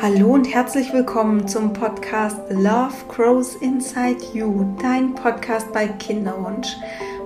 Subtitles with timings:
[0.00, 6.76] Hallo und herzlich willkommen zum Podcast Love Grows Inside You, dein Podcast bei Kinderwunsch.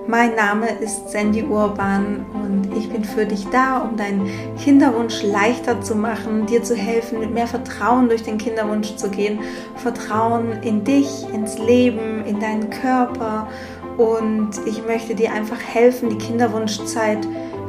[0.07, 4.27] Mein Name ist Sandy Urban und ich bin für dich da, um deinen
[4.57, 9.41] Kinderwunsch leichter zu machen, dir zu helfen, mit mehr Vertrauen durch den Kinderwunsch zu gehen.
[9.75, 13.49] Vertrauen in dich, ins Leben, in deinen Körper.
[13.97, 17.19] Und ich möchte dir einfach helfen, die Kinderwunschzeit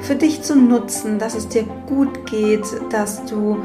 [0.00, 3.58] für dich zu nutzen, dass es dir gut geht, dass du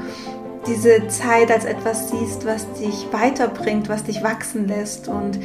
[0.70, 5.08] diese Zeit als etwas siehst, was dich weiterbringt, was dich wachsen lässt.
[5.08, 5.40] Und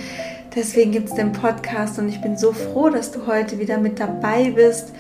[0.55, 4.01] deswegen gibt es den Podcast und ich bin so froh, dass du heute wieder mit
[4.01, 4.93] dabei bist.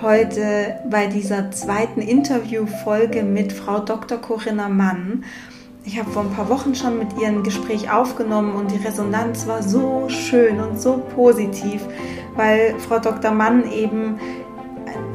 [0.00, 4.18] Heute bei dieser zweiten Interviewfolge mit Frau Dr.
[4.18, 5.24] Corinna Mann.
[5.84, 9.48] Ich habe vor ein paar Wochen schon mit ihr ein Gespräch aufgenommen und die Resonanz
[9.48, 11.82] war so schön und so positiv,
[12.36, 13.32] weil Frau Dr.
[13.32, 14.20] Mann eben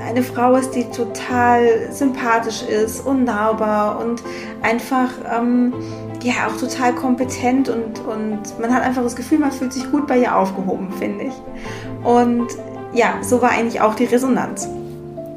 [0.08, 4.22] eine Frau ist, die total sympathisch ist, unnahbar und
[4.62, 5.74] einfach ähm,
[6.24, 10.08] ja auch total kompetent und, und man hat einfach das Gefühl, man fühlt sich gut
[10.08, 11.34] bei ihr aufgehoben, finde ich.
[12.04, 12.48] Und
[12.94, 14.68] ja, so war eigentlich auch die Resonanz.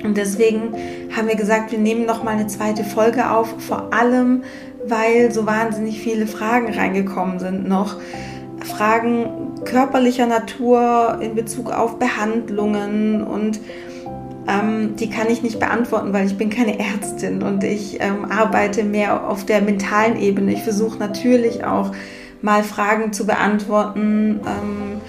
[0.02, 0.72] Und deswegen
[1.14, 4.42] haben wir gesagt, wir nehmen noch mal eine zweite Folge auf, vor allem
[4.86, 7.96] weil so wahnsinnig viele Fragen reingekommen sind noch.
[8.64, 13.60] Fragen körperlicher Natur in Bezug auf Behandlungen und
[14.50, 18.84] ähm, die kann ich nicht beantworten, weil ich bin keine Ärztin und ich ähm, arbeite
[18.84, 20.52] mehr auf der mentalen Ebene.
[20.52, 21.92] Ich versuche natürlich auch
[22.42, 25.00] mal Fragen zu beantworten, ähm,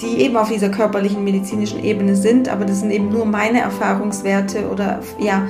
[0.00, 4.68] die eben auf dieser körperlichen medizinischen Ebene sind, aber das sind eben nur meine Erfahrungswerte
[4.68, 5.46] oder ja,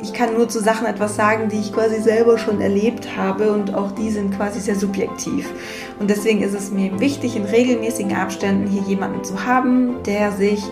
[0.00, 3.74] ich kann nur zu Sachen etwas sagen, die ich quasi selber schon erlebt habe und
[3.74, 5.50] auch die sind quasi sehr subjektiv.
[5.98, 10.62] Und deswegen ist es mir wichtig, in regelmäßigen Abständen hier jemanden zu haben, der sich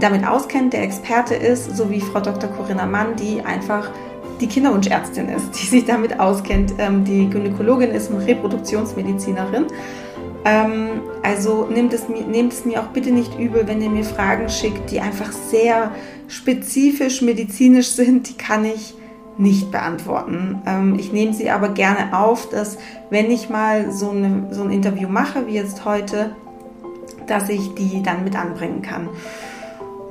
[0.00, 2.50] damit auskennt, der Experte ist, so wie Frau Dr.
[2.50, 3.90] Corinna Mann, die einfach
[4.40, 9.66] die Kinderwunschärztin ist, die sich damit auskennt, ähm, die Gynäkologin ist Reproduktionsmedizinerin.
[10.44, 14.48] Ähm, also nehmt es, nehmt es mir auch bitte nicht übel, wenn ihr mir Fragen
[14.48, 15.92] schickt, die einfach sehr
[16.28, 18.94] spezifisch medizinisch sind, die kann ich
[19.36, 20.62] nicht beantworten.
[20.66, 22.78] Ähm, ich nehme sie aber gerne auf, dass
[23.10, 26.36] wenn ich mal so, eine, so ein Interview mache, wie jetzt heute,
[27.26, 29.08] dass ich die dann mit anbringen kann.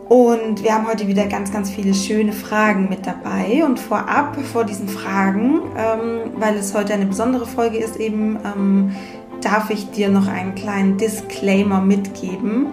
[0.09, 3.63] Und wir haben heute wieder ganz, ganz viele schöne Fragen mit dabei.
[3.63, 8.95] Und vorab, vor diesen Fragen, ähm, weil es heute eine besondere Folge ist, eben ähm,
[9.41, 12.69] darf ich dir noch einen kleinen Disclaimer mitgeben,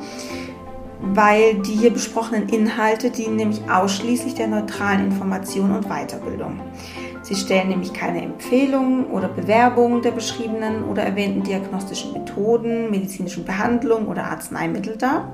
[1.02, 6.58] weil die hier besprochenen Inhalte dienen nämlich ausschließlich der neutralen Information und Weiterbildung.
[7.20, 14.06] Sie stellen nämlich keine Empfehlungen oder Bewerbungen der beschriebenen oder erwähnten diagnostischen Methoden, medizinischen Behandlungen
[14.06, 15.28] oder Arzneimittel dar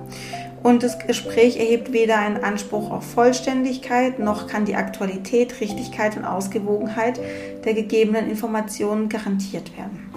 [0.62, 6.24] und das Gespräch erhebt weder einen Anspruch auf Vollständigkeit, noch kann die Aktualität, Richtigkeit und
[6.24, 7.20] Ausgewogenheit
[7.64, 10.10] der gegebenen Informationen garantiert werden.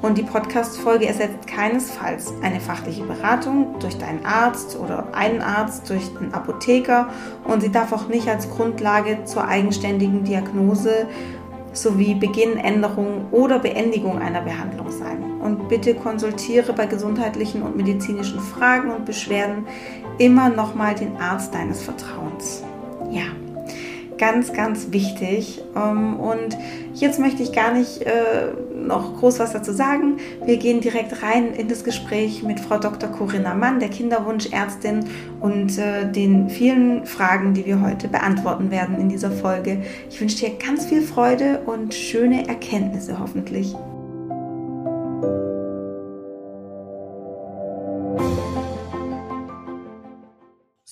[0.00, 6.04] Und die Podcast-Folge ersetzt keinesfalls eine fachliche Beratung durch deinen Arzt oder einen Arzt, durch
[6.20, 7.08] einen Apotheker
[7.44, 11.08] und sie darf auch nicht als Grundlage zur eigenständigen Diagnose
[11.82, 15.22] sowie Beginn, Änderung oder Beendigung einer Behandlung sein.
[15.40, 19.66] Und bitte konsultiere bei gesundheitlichen und medizinischen Fragen und Beschwerden
[20.18, 22.64] immer nochmal den Arzt deines Vertrauens.
[23.10, 23.24] Ja,
[24.18, 25.62] ganz, ganz wichtig.
[25.76, 26.58] Ähm, und
[26.94, 30.18] jetzt möchte ich gar nicht äh, noch groß was dazu sagen.
[30.44, 33.10] Wir gehen direkt rein in das Gespräch mit Frau Dr.
[33.10, 35.04] Corinna Mann, der Kinderwunschärztin
[35.40, 39.82] und äh, den vielen Fragen, die wir heute beantworten werden in dieser Folge.
[40.10, 43.74] Ich wünsche dir ganz viel Freude und schöne Erkenntnisse hoffentlich.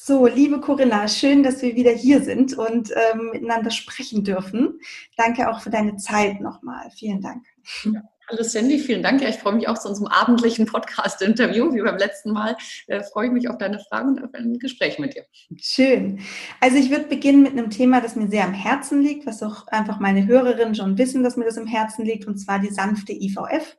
[0.06, 4.78] So, liebe Corinna, schön, dass wir wieder hier sind und ähm, miteinander sprechen dürfen.
[5.16, 6.92] Danke auch für deine Zeit nochmal.
[6.96, 7.44] Vielen Dank.
[7.82, 8.02] Ja.
[8.30, 9.20] Hallo Sandy, vielen Dank.
[9.20, 12.56] Ja, ich freue mich auch zu unserem abendlichen Podcast-Interview, wie beim letzten Mal.
[12.86, 15.24] Äh, freue ich mich auf deine Fragen und auf ein Gespräch mit dir.
[15.60, 16.20] Schön.
[16.60, 19.66] Also ich würde beginnen mit einem Thema, das mir sehr am Herzen liegt, was auch
[19.66, 23.12] einfach meine Hörerinnen schon wissen, dass mir das am Herzen liegt, und zwar die sanfte
[23.12, 23.76] IVF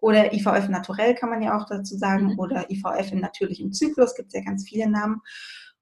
[0.00, 2.38] oder IVF naturell kann man ja auch dazu sagen, mhm.
[2.38, 5.20] oder IVF im natürlichen Zyklus, gibt es ja ganz viele Namen.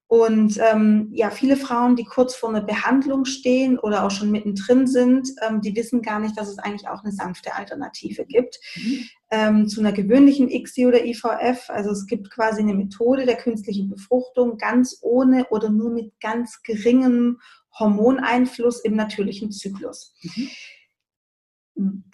[0.06, 4.86] Und ähm, ja, viele Frauen, die kurz vor einer Behandlung stehen oder auch schon mittendrin
[4.86, 9.08] sind, ähm, die wissen gar nicht, dass es eigentlich auch eine sanfte Alternative gibt mhm.
[9.30, 11.68] ähm, zu einer gewöhnlichen ICSI oder IVF.
[11.68, 16.62] Also es gibt quasi eine Methode der künstlichen Befruchtung ganz ohne oder nur mit ganz
[16.62, 17.40] geringem
[17.78, 20.14] Hormoneinfluss im natürlichen Zyklus.
[20.22, 20.48] Mhm.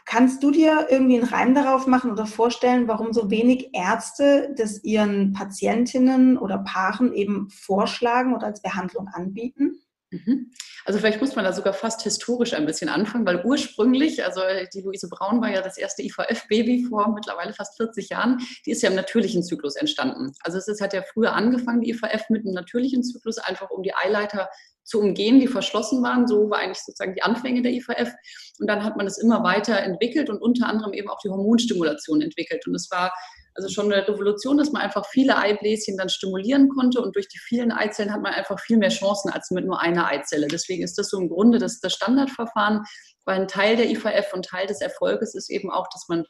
[0.07, 4.83] Kannst du dir irgendwie einen Reim darauf machen oder vorstellen, warum so wenig Ärzte das
[4.83, 9.83] ihren Patientinnen oder Paaren eben vorschlagen oder als Behandlung anbieten?
[10.11, 10.51] Mhm.
[10.85, 14.41] Also vielleicht muss man da sogar fast historisch ein bisschen anfangen, weil ursprünglich, also
[14.75, 18.83] die Luise Braun war ja das erste IVF-Baby vor mittlerweile fast 40 Jahren, die ist
[18.83, 20.33] ja im natürlichen Zyklus entstanden.
[20.41, 23.83] Also es ist, hat ja früher angefangen, die IVF mit einem natürlichen Zyklus, einfach um
[23.83, 24.49] die Eileiter
[24.91, 26.27] zu umgehen, die verschlossen waren.
[26.27, 28.13] So war eigentlich sozusagen die Anfänge der IVF.
[28.59, 32.21] Und dann hat man es immer weiter entwickelt und unter anderem eben auch die Hormonstimulation
[32.21, 32.67] entwickelt.
[32.67, 33.13] Und es war
[33.55, 37.39] also schon eine Revolution, dass man einfach viele Eibläschen dann stimulieren konnte und durch die
[37.39, 40.47] vielen Eizellen hat man einfach viel mehr Chancen als mit nur einer Eizelle.
[40.49, 42.85] Deswegen ist das so im Grunde das, das Standardverfahren,
[43.25, 46.25] weil ein Teil der IVF und Teil des Erfolges ist eben auch, dass man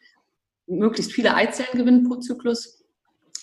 [0.67, 2.85] möglichst viele Eizellen gewinnt pro Zyklus,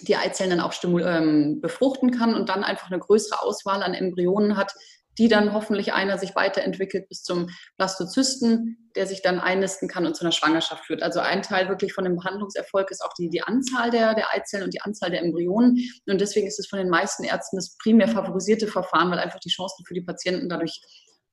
[0.01, 4.57] die Eizellen dann auch ähm, befruchten kann und dann einfach eine größere Auswahl an Embryonen
[4.57, 4.73] hat,
[5.17, 10.15] die dann hoffentlich einer sich weiterentwickelt bis zum Blastozysten, der sich dann einnisten kann und
[10.15, 11.03] zu einer Schwangerschaft führt.
[11.03, 14.63] Also ein Teil wirklich von dem Behandlungserfolg ist auch die, die Anzahl der, der Eizellen
[14.63, 15.77] und die Anzahl der Embryonen.
[16.07, 19.49] Und deswegen ist es von den meisten Ärzten das primär favorisierte Verfahren, weil einfach die
[19.49, 20.79] Chancen für die Patienten dadurch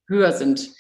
[0.09, 0.71] höher sind.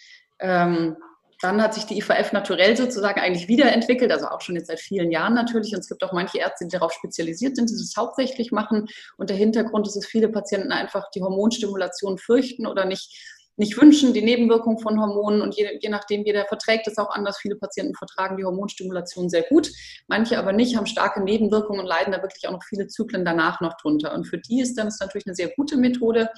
[0.40, 0.96] Ähm,
[1.44, 5.10] dann hat sich die IVF naturell sozusagen eigentlich wiederentwickelt, also auch schon jetzt seit vielen
[5.10, 5.74] Jahren natürlich.
[5.74, 8.86] Und es gibt auch manche Ärzte, die darauf spezialisiert sind, die es hauptsächlich machen.
[9.18, 13.14] Und der Hintergrund ist, dass viele Patienten einfach die Hormonstimulation fürchten oder nicht
[13.56, 15.42] nicht wünschen, die Nebenwirkung von Hormonen.
[15.42, 17.38] Und je, je nachdem, jeder verträgt es auch anders.
[17.38, 19.70] Viele Patienten vertragen die Hormonstimulation sehr gut,
[20.08, 23.60] manche aber nicht, haben starke Nebenwirkungen und leiden da wirklich auch noch viele Zyklen danach
[23.60, 24.14] noch drunter.
[24.14, 26.30] Und für die ist dann ist natürlich eine sehr gute Methode,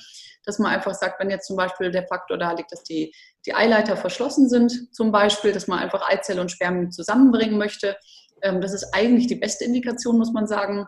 [0.44, 3.14] dass man einfach sagt, wenn jetzt zum Beispiel der Faktor da liegt, dass die,
[3.46, 7.96] die Eileiter verschlossen sind, zum Beispiel, dass man einfach Eizelle und Spermien zusammenbringen möchte.
[8.42, 10.86] Ähm, das ist eigentlich die beste Indikation, muss man sagen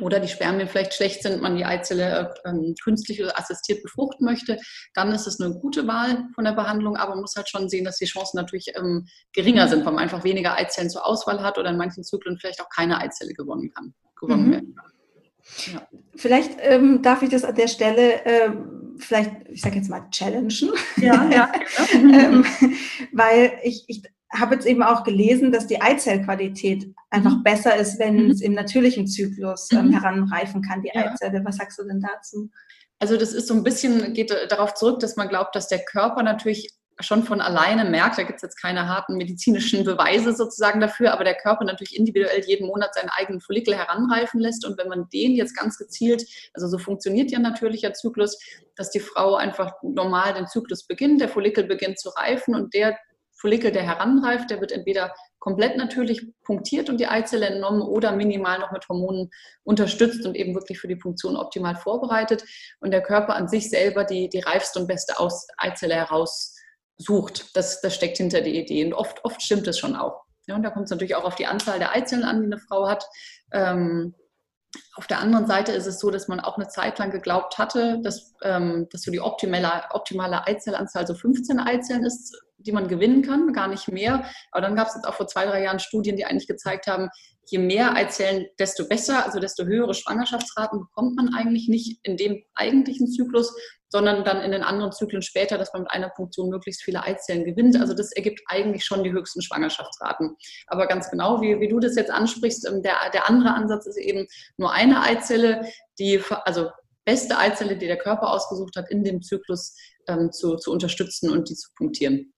[0.00, 4.58] oder die Spermien vielleicht schlecht sind, man die Eizelle ähm, künstlich oder assistiert befruchten möchte,
[4.94, 7.84] dann ist es eine gute Wahl von der Behandlung, aber man muss halt schon sehen,
[7.84, 11.58] dass die Chancen natürlich ähm, geringer sind, weil man einfach weniger Eizellen zur Auswahl hat
[11.58, 14.52] oder in manchen Zyklen vielleicht auch keine Eizelle gewonnen kann, gewonnen mhm.
[14.52, 14.92] werden kann.
[15.72, 15.88] Ja.
[16.14, 18.50] Vielleicht ähm, darf ich das an der Stelle äh,
[18.98, 20.50] vielleicht, ich sage jetzt mal, challengen.
[20.98, 21.52] Ja, ja.
[21.92, 22.44] ähm,
[23.12, 27.42] weil ich, ich habe jetzt eben auch gelesen, dass die Eizellqualität einfach mhm.
[27.42, 28.30] besser ist, wenn mhm.
[28.30, 29.92] es im natürlichen Zyklus ähm, mhm.
[29.92, 31.10] heranreifen kann, die ja.
[31.10, 31.44] Eizelle.
[31.44, 32.50] Was sagst du denn dazu?
[32.98, 36.22] Also das ist so ein bisschen, geht darauf zurück, dass man glaubt, dass der Körper
[36.22, 36.68] natürlich
[37.02, 41.24] schon von alleine merkt, da gibt es jetzt keine harten medizinischen Beweise sozusagen dafür, aber
[41.24, 44.66] der Körper natürlich individuell jeden Monat seinen eigenen Follikel heranreifen lässt.
[44.66, 46.24] Und wenn man den jetzt ganz gezielt,
[46.54, 48.38] also so funktioniert ja natürlicher Zyklus,
[48.76, 52.98] dass die Frau einfach normal den Zyklus beginnt, der Follikel beginnt zu reifen und der
[53.40, 58.58] Follikel, der heranreift, der wird entweder komplett natürlich punktiert und die Eizelle entnommen oder minimal
[58.58, 59.30] noch mit Hormonen
[59.64, 62.44] unterstützt und eben wirklich für die Funktion optimal vorbereitet
[62.80, 67.56] und der Körper an sich selber die, die reifste und beste Aus Eizelle heraussucht.
[67.56, 70.22] Das, das steckt hinter der Idee und oft, oft stimmt es schon auch.
[70.46, 72.58] Ja, und da kommt es natürlich auch auf die Anzahl der Eizellen an, die eine
[72.58, 73.06] Frau hat.
[73.52, 74.14] Ähm,
[74.94, 78.00] auf der anderen Seite ist es so, dass man auch eine Zeit lang geglaubt hatte,
[78.02, 82.36] dass, ähm, dass so die optimale, optimale Eizellanzahl so 15 Eizellen ist
[82.66, 84.24] die man gewinnen kann, gar nicht mehr.
[84.52, 87.08] Aber dann gab es jetzt auch vor zwei, drei Jahren Studien, die eigentlich gezeigt haben,
[87.46, 92.42] je mehr Eizellen, desto besser, also desto höhere Schwangerschaftsraten bekommt man eigentlich nicht in dem
[92.54, 93.54] eigentlichen Zyklus,
[93.90, 97.44] sondern dann in den anderen Zyklen später, dass man mit einer Punktion möglichst viele Eizellen
[97.44, 97.78] gewinnt.
[97.80, 100.36] Also das ergibt eigentlich schon die höchsten Schwangerschaftsraten.
[100.68, 103.98] Aber ganz genau, wie, wie du das jetzt ansprichst, ähm, der, der andere Ansatz ist
[103.98, 104.26] eben
[104.56, 105.66] nur eine Eizelle,
[105.98, 106.70] die, also
[107.04, 109.76] beste Eizelle, die der Körper ausgesucht hat, in dem Zyklus
[110.06, 112.32] ähm, zu, zu unterstützen und die zu punktieren.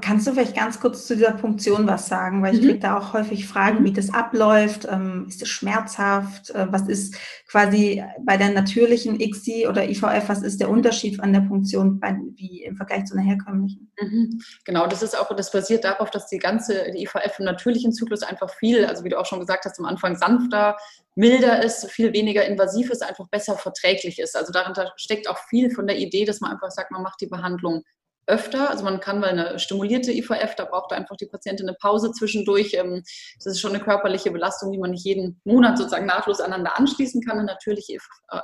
[0.00, 2.42] Kannst du vielleicht ganz kurz zu dieser Punktion was sagen?
[2.42, 2.66] Weil ich mhm.
[2.66, 4.84] kriege da auch häufig Fragen, wie das abläuft.
[4.90, 6.50] Ähm, ist es schmerzhaft?
[6.50, 7.14] Äh, was ist
[7.46, 12.16] quasi bei der natürlichen ICSI oder IVF, was ist der Unterschied an der Punktion bei,
[12.34, 13.92] wie im Vergleich zu einer herkömmlichen?
[14.00, 14.40] Mhm.
[14.64, 18.22] Genau, das ist auch, das basiert darauf, dass die ganze, die IVF im natürlichen Zyklus
[18.22, 20.76] einfach viel, also wie du auch schon gesagt hast, am Anfang sanfter,
[21.14, 24.36] milder ist, viel weniger invasiv ist, einfach besser verträglich ist.
[24.36, 27.26] Also dahinter steckt auch viel von der Idee, dass man einfach sagt, man macht die
[27.26, 27.82] Behandlung
[28.26, 28.70] öfter.
[28.70, 32.74] Also man kann, weil eine stimulierte IVF, da braucht einfach die Patientin eine Pause zwischendurch.
[32.74, 33.02] Ähm,
[33.36, 37.22] das ist schon eine körperliche Belastung, die man nicht jeden Monat sozusagen nahtlos aneinander anschließen
[37.22, 37.38] kann.
[37.38, 37.98] Eine natürliche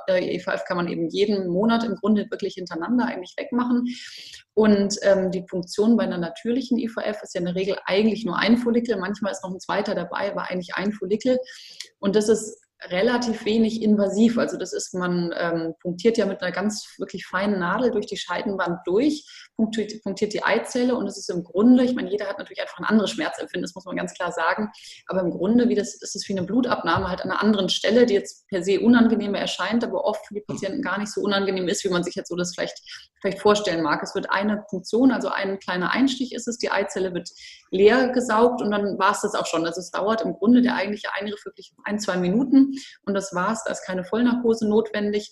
[0.09, 3.85] IVF kann man eben jeden Monat im Grunde wirklich hintereinander eigentlich wegmachen.
[4.53, 8.37] Und ähm, die Funktion bei einer natürlichen IVF ist ja in der Regel eigentlich nur
[8.37, 8.97] ein Follikel.
[8.97, 11.39] Manchmal ist noch ein zweiter dabei, aber eigentlich ein Follikel.
[11.99, 14.37] Und das ist relativ wenig invasiv.
[14.37, 18.17] Also das ist, man ähm, punktiert ja mit einer ganz wirklich feinen Nadel durch die
[18.17, 19.25] Scheidenwand durch,
[19.55, 22.79] punktiert, punktiert die Eizelle und es ist im Grunde, ich meine, jeder hat natürlich einfach
[22.79, 24.69] ein anderes Schmerzempfinden, das muss man ganz klar sagen,
[25.07, 28.05] aber im Grunde wie das, ist es wie eine Blutabnahme halt an einer anderen Stelle,
[28.05, 31.67] die jetzt per se unangenehmer erscheint, aber oft für die Patienten gar nicht so unangenehm
[31.67, 32.77] ist, wie man sich jetzt so das vielleicht,
[33.21, 34.01] vielleicht vorstellen mag.
[34.03, 37.29] Es wird eine Funktion, also ein kleiner Einstich ist es, die Eizelle wird
[37.71, 39.65] leer gesaugt und dann war es das auch schon.
[39.65, 42.73] Also es dauert im Grunde der eigentliche Eingriff wirklich ein, zwei Minuten
[43.05, 43.63] und das war's.
[43.65, 45.31] Da ist keine Vollnarkose notwendig.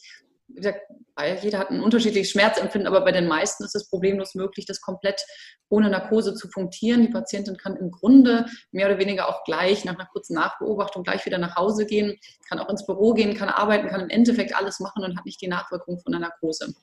[1.41, 5.21] Jeder hat ein unterschiedliches Schmerzempfinden, aber bei den meisten ist es problemlos möglich, das komplett
[5.69, 7.01] ohne Narkose zu punktieren.
[7.01, 11.25] Die Patientin kann im Grunde mehr oder weniger auch gleich nach einer kurzen Nachbeobachtung gleich
[11.25, 12.17] wieder nach Hause gehen,
[12.47, 15.41] kann auch ins Büro gehen, kann arbeiten, kann im Endeffekt alles machen und hat nicht
[15.41, 16.73] die Nachwirkung von der Narkose.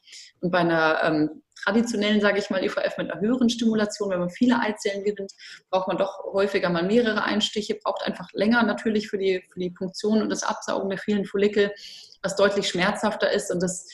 [0.40, 4.30] Und bei einer ähm, traditionellen, sage ich mal, IVF mit einer höheren Stimulation, wenn man
[4.30, 5.32] viele Eizellen gewinnt,
[5.70, 9.70] braucht man doch häufiger mal mehrere Einstiche, braucht einfach länger natürlich für die, für die
[9.70, 11.72] Punktion und das Absaugen der vielen Follikel,
[12.22, 13.86] was deutlich schmerzhafter ist und das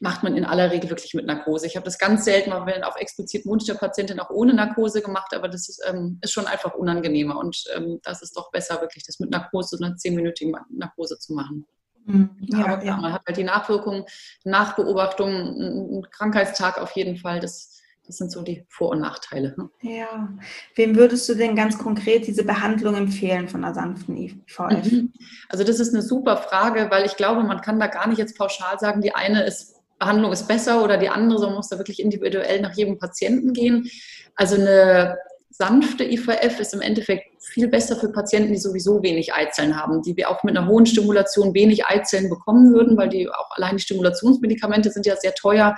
[0.00, 1.66] macht man in aller Regel wirklich mit Narkose.
[1.66, 3.44] Ich habe das ganz selten mal, auf explizit
[3.78, 8.00] Patientin auch ohne Narkose gemacht, aber das ist, ähm, ist schon einfach unangenehmer und ähm,
[8.02, 11.66] das ist doch besser, wirklich das mit Narkose, so einer zehnminütigen Narkose zu machen.
[12.04, 12.30] Mhm.
[12.40, 12.96] Ja, aber ja.
[12.96, 14.06] man hat halt die Nachwirkung,
[14.44, 17.40] Nachbeobachtung, einen Krankheitstag auf jeden Fall.
[17.40, 17.79] Das,
[18.10, 19.54] das sind so die Vor- und Nachteile.
[19.56, 19.70] Ne?
[19.82, 20.28] Ja.
[20.74, 24.58] Wem würdest du denn ganz konkret diese Behandlung empfehlen von einer sanften IVF?
[24.58, 25.12] Mhm.
[25.48, 28.36] Also das ist eine super Frage, weil ich glaube, man kann da gar nicht jetzt
[28.36, 32.00] pauschal sagen, die eine ist Behandlung ist besser oder die andere, sondern muss da wirklich
[32.00, 33.88] individuell nach jedem Patienten gehen.
[34.34, 35.18] Also eine
[35.50, 40.16] sanfte IVF ist im Endeffekt viel besser für Patienten, die sowieso wenig Eizellen haben, die
[40.16, 43.82] wir auch mit einer hohen Stimulation wenig Eizellen bekommen würden, weil die auch allein die
[43.82, 45.76] Stimulationsmedikamente sind ja sehr teuer,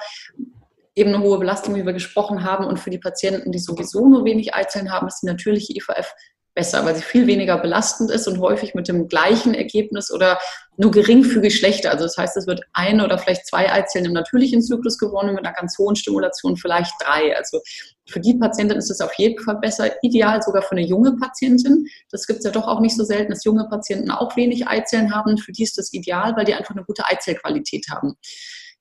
[0.95, 2.67] eben eine hohe Belastung, wie wir gesprochen haben.
[2.67, 6.13] Und für die Patienten, die sowieso nur wenig Eizellen haben, ist die natürliche IVF
[6.55, 10.39] besser, weil sie viel weniger belastend ist und häufig mit dem gleichen Ergebnis oder
[10.77, 11.91] nur geringfügig schlechter.
[11.91, 15.47] Also das heißt, es wird ein oder vielleicht zwei Eizellen im natürlichen Zyklus gewonnen, mit
[15.47, 17.35] einer ganz hohen Stimulation vielleicht drei.
[17.37, 17.61] Also
[18.07, 21.87] für die Patientin ist es auf jeden Fall besser, ideal sogar für eine junge Patientin.
[22.11, 25.15] Das gibt es ja doch auch nicht so selten, dass junge Patienten auch wenig Eizellen
[25.15, 25.39] haben.
[25.39, 28.15] Für die ist das ideal, weil die einfach eine gute Eizellqualität haben.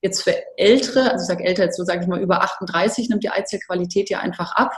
[0.01, 3.23] Jetzt für Ältere, also ich sage älter, jetzt so sage ich mal über 38, nimmt
[3.23, 4.73] die Eizellqualität ja einfach ab.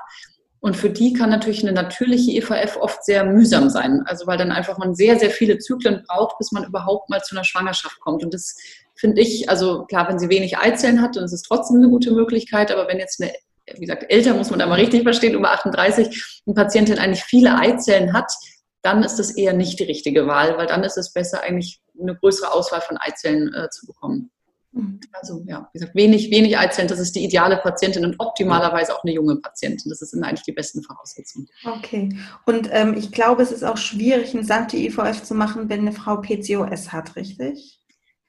[0.60, 4.03] Und für die kann natürlich eine natürliche EVF oft sehr mühsam sein.
[4.06, 7.36] Also weil dann einfach man sehr, sehr viele Zyklen braucht, bis man überhaupt mal zu
[7.36, 8.24] einer Schwangerschaft kommt.
[8.24, 8.56] Und das
[8.96, 12.12] finde ich, also klar, wenn sie wenig Eizellen hat, dann ist es trotzdem eine gute
[12.12, 12.72] Möglichkeit.
[12.72, 13.34] Aber wenn jetzt eine,
[13.74, 17.58] wie gesagt, älter muss man da mal richtig verstehen, über 38, eine Patientin eigentlich viele
[17.58, 18.32] Eizellen hat,
[18.84, 22.15] dann ist das eher nicht die richtige Wahl, weil dann ist es besser, eigentlich eine
[22.15, 24.32] größere Auswahl von Eizellen äh, zu bekommen.
[24.74, 25.00] Mhm.
[25.13, 29.03] Also ja, wie gesagt, wenig, wenig Eizellen, das ist die ideale Patientin und optimalerweise auch
[29.03, 29.89] eine junge Patientin.
[29.89, 31.48] Das sind eigentlich die besten Voraussetzungen.
[31.63, 32.10] Okay.
[32.46, 35.92] Und ähm, ich glaube, es ist auch schwierig, eine sanfte IVF zu machen, wenn eine
[35.92, 37.80] Frau PCOS hat, richtig?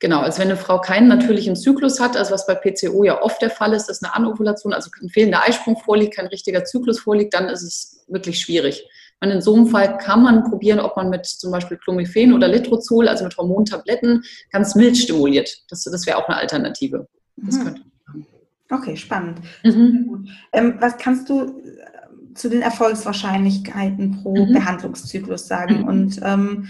[0.01, 3.41] Genau, also wenn eine Frau keinen natürlichen Zyklus hat, also was bei PCO ja oft
[3.41, 7.33] der Fall ist, dass eine Anovulation, also ein fehlender Eisprung vorliegt, kein richtiger Zyklus vorliegt,
[7.33, 8.87] dann ist es wirklich schwierig.
[9.25, 12.47] Und in so einem Fall kann man probieren, ob man mit zum Beispiel Clomiphen oder
[12.47, 15.63] Litrozol, also mit Hormontabletten, ganz mild stimuliert.
[15.71, 17.09] Das, das wäre auch eine Alternative.
[17.37, 17.65] Das mhm.
[17.65, 17.83] könnte
[18.71, 19.39] Okay, spannend.
[19.63, 20.29] Mhm.
[20.53, 24.53] Ähm, was kannst du äh, zu den Erfolgswahrscheinlichkeiten pro mhm.
[24.53, 25.83] Behandlungszyklus sagen?
[25.83, 25.89] Mhm.
[25.89, 26.69] Und ähm,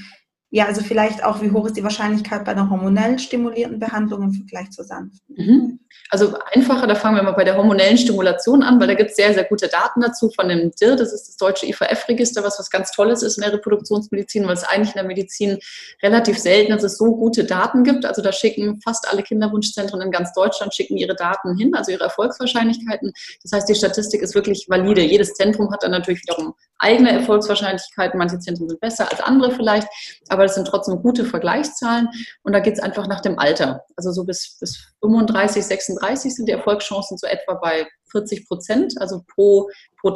[0.55, 4.33] ja, also vielleicht auch, wie hoch ist die Wahrscheinlichkeit bei einer hormonell stimulierten Behandlung im
[4.35, 5.35] Vergleich zur sanften?
[5.37, 5.81] Mhm.
[6.11, 9.17] Also einfacher, da fangen wir mal bei der hormonellen Stimulation an, weil da gibt es
[9.17, 12.71] sehr, sehr gute Daten dazu von dem DIR, das ist das deutsche IVF-Register, was was
[12.71, 15.59] ganz Tolles ist in der Reproduktionsmedizin, weil es eigentlich in der Medizin
[16.05, 18.05] relativ selten dass es so gute Daten gibt.
[18.05, 22.05] Also da schicken fast alle Kinderwunschzentren in ganz Deutschland schicken ihre Daten hin, also ihre
[22.05, 23.13] Erfolgswahrscheinlichkeiten.
[23.43, 25.03] Das heißt, die Statistik ist wirklich valide.
[25.03, 28.19] Jedes Zentrum hat dann natürlich wiederum eigene Erfolgswahrscheinlichkeiten.
[28.19, 29.89] Manche Zentren sind besser als andere vielleicht,
[30.29, 32.09] aber das sind trotzdem gute Vergleichszahlen.
[32.43, 33.83] Und da geht es einfach nach dem Alter.
[33.97, 39.23] Also so bis, bis 35, 36 sind die Erfolgschancen so etwa bei 40 Prozent, also
[39.35, 39.69] pro,
[40.01, 40.13] pro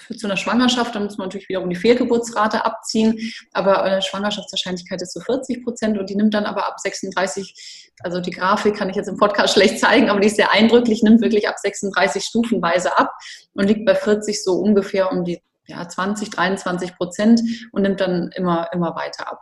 [0.00, 3.18] führt zu einer Schwangerschaft, da muss man natürlich wiederum die Fehlgeburtsrate abziehen,
[3.52, 8.20] aber eine Schwangerschaftswahrscheinlichkeit ist so 40 Prozent und die nimmt dann aber ab 36, also
[8.20, 11.22] die Grafik kann ich jetzt im Podcast schlecht zeigen, aber die ist sehr eindrücklich, nimmt
[11.22, 13.12] wirklich ab 36 stufenweise ab
[13.54, 17.40] und liegt bei 40 so ungefähr um die ja, 20, 23 Prozent
[17.72, 19.40] und nimmt dann immer, immer weiter ab.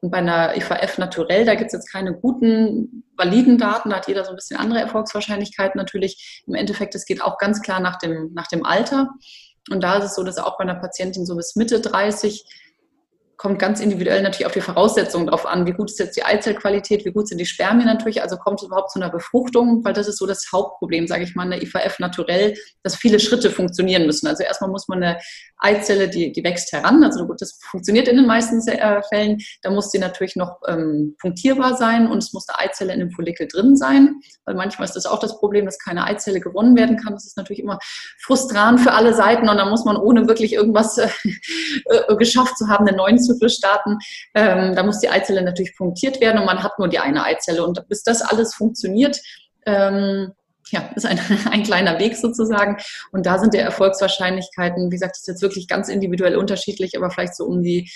[0.00, 4.06] Und bei einer IVF naturell, da gibt es jetzt keine guten, validen Daten, da hat
[4.06, 6.42] jeder so ein bisschen andere Erfolgswahrscheinlichkeiten natürlich.
[6.46, 9.08] Im Endeffekt, es geht auch ganz klar nach dem, nach dem Alter.
[9.70, 12.44] Und da ist es so, dass auch bei einer Patientin so bis Mitte 30
[13.38, 15.64] kommt ganz individuell natürlich auf die Voraussetzungen drauf an.
[15.64, 18.66] Wie gut ist jetzt die Eizellqualität, wie gut sind die Spermien natürlich, also kommt es
[18.66, 21.62] überhaupt zu einer Befruchtung, weil das ist so das Hauptproblem, sage ich mal, in der
[21.62, 24.26] IVF naturell, dass viele Schritte funktionieren müssen.
[24.26, 25.20] Also erstmal muss man eine
[25.58, 29.70] Eizelle, die, die wächst heran, also gut, das funktioniert in den meisten äh, Fällen, da
[29.70, 33.46] muss sie natürlich noch ähm, punktierbar sein und es muss eine Eizelle in dem Follikel
[33.46, 34.16] drin sein,
[34.46, 37.12] weil manchmal ist das auch das Problem, dass keine Eizelle gewonnen werden kann.
[37.12, 37.78] Das ist natürlich immer
[38.20, 41.08] frustrant für alle Seiten und dann muss man ohne wirklich irgendwas äh,
[41.84, 43.98] äh geschafft zu haben, einen neuen Zyklus starten.
[44.34, 47.64] Ähm, da muss die Eizelle natürlich punktiert werden und man hat nur die eine Eizelle.
[47.64, 49.20] Und bis das alles funktioniert,
[49.66, 50.32] ähm,
[50.70, 51.20] ja, ist ein,
[51.50, 52.76] ein kleiner Weg sozusagen.
[53.12, 57.10] Und da sind die Erfolgswahrscheinlichkeiten, wie gesagt, das ist jetzt wirklich ganz individuell unterschiedlich, aber
[57.10, 57.90] vielleicht so um die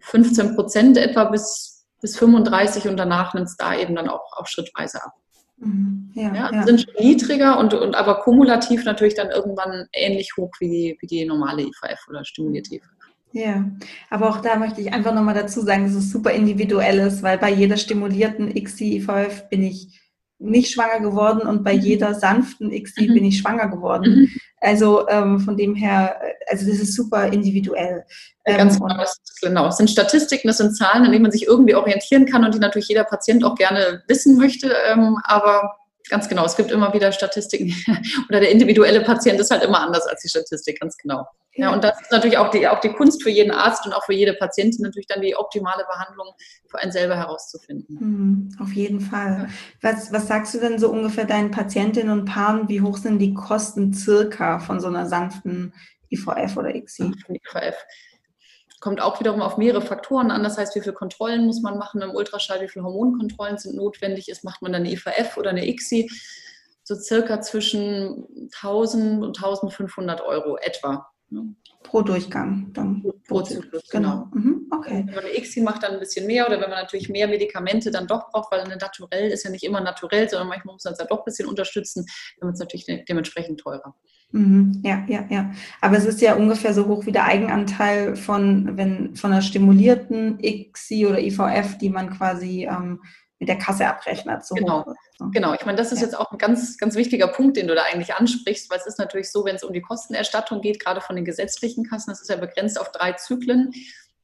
[0.00, 4.46] 15 Prozent etwa bis bis 35 und danach nimmt es da eben dann auch, auch
[4.46, 5.12] schrittweise ab.
[5.56, 6.12] Mhm.
[6.14, 6.62] Ja, ja, ja.
[6.64, 11.06] Sind schon niedriger und, und aber kumulativ natürlich dann irgendwann ähnlich hoch wie die, wie
[11.06, 12.97] die normale IVF oder stimulierte IVF.
[13.32, 13.64] Ja,
[14.10, 17.38] aber auch da möchte ich einfach nochmal dazu sagen, dass es super individuell ist, weil
[17.38, 20.00] bei jeder stimulierten XI-IVF bin ich
[20.38, 21.80] nicht schwanger geworden und bei mhm.
[21.80, 23.14] jeder sanften XI mhm.
[23.14, 24.20] bin ich schwanger geworden.
[24.20, 24.28] Mhm.
[24.60, 26.16] Also ähm, von dem her,
[26.48, 28.04] also das ist super individuell.
[28.44, 29.68] Ähm, Ganz genau, das genau.
[29.68, 32.60] Es sind Statistiken, das sind Zahlen, an denen man sich irgendwie orientieren kann und die
[32.60, 34.72] natürlich jeder Patient auch gerne wissen möchte.
[34.88, 35.74] Ähm, aber
[36.08, 37.74] ganz genau, es gibt immer wieder Statistiken
[38.28, 41.26] oder der individuelle Patient ist halt immer anders als die Statistik, ganz genau.
[41.54, 44.04] Ja, und das ist natürlich auch die, auch die Kunst für jeden Arzt und auch
[44.04, 46.32] für jede Patientin, natürlich dann die optimale Behandlung
[46.68, 47.96] für einen selber herauszufinden.
[47.98, 49.48] Mhm, auf jeden Fall.
[49.82, 49.90] Ja.
[49.90, 53.34] Was, was sagst du denn so ungefähr deinen Patientinnen und Paaren, wie hoch sind die
[53.34, 55.74] Kosten circa von so einer sanften
[56.12, 57.12] IVF oder XI?
[57.28, 57.74] IVF
[58.80, 60.42] kommt auch wiederum auf mehrere Faktoren an.
[60.42, 64.28] Das heißt, wie viele Kontrollen muss man machen im Ultraschall, wie viele Hormonkontrollen sind notwendig
[64.28, 66.10] ist, macht man dann eine IVF oder eine ICSI,
[66.84, 71.08] so circa zwischen 1000 und 1500 Euro etwa.
[71.82, 73.02] Pro Durchgang dann.
[73.02, 74.28] Pro, pro Zyklus, genau.
[74.32, 74.46] genau.
[74.46, 75.04] Mhm, okay.
[75.06, 77.90] Wenn man eine ICSI macht, dann ein bisschen mehr oder wenn man natürlich mehr Medikamente
[77.90, 80.92] dann doch braucht, weil eine Naturell ist ja nicht immer naturell, sondern manchmal muss man
[80.92, 82.06] es dann doch ein bisschen unterstützen,
[82.38, 83.94] dann wird es natürlich dementsprechend teurer.
[84.30, 85.50] Mhm, ja, ja, ja.
[85.80, 90.38] Aber es ist ja ungefähr so hoch wie der Eigenanteil von, wenn, von einer stimulierten
[90.40, 93.00] ICSI oder IVF, die man quasi ähm,
[93.38, 94.44] mit der Kasse abrechnet.
[94.44, 94.84] So genau.
[95.32, 95.54] Genau.
[95.54, 96.06] Ich meine, das ist ja.
[96.06, 98.98] jetzt auch ein ganz, ganz wichtiger Punkt, den du da eigentlich ansprichst, weil es ist
[98.98, 102.28] natürlich so, wenn es um die Kostenerstattung geht, gerade von den gesetzlichen Kassen, das ist
[102.28, 103.72] ja begrenzt auf drei Zyklen.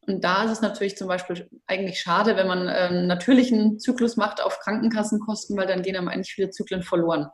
[0.06, 4.16] Und da ist es natürlich zum Beispiel eigentlich schade, wenn man einen ähm, natürlichen Zyklus
[4.16, 7.28] macht auf Krankenkassenkosten, weil dann gehen einem eigentlich viele Zyklen verloren.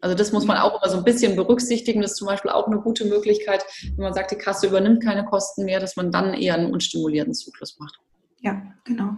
[0.00, 2.00] Also das muss man auch immer so ein bisschen berücksichtigen.
[2.00, 3.64] Das ist zum Beispiel auch eine gute Möglichkeit,
[3.96, 7.34] wenn man sagt, die Kasse übernimmt keine Kosten mehr, dass man dann eher einen unstimulierten
[7.34, 7.98] Zyklus macht.
[8.40, 9.16] Ja, genau.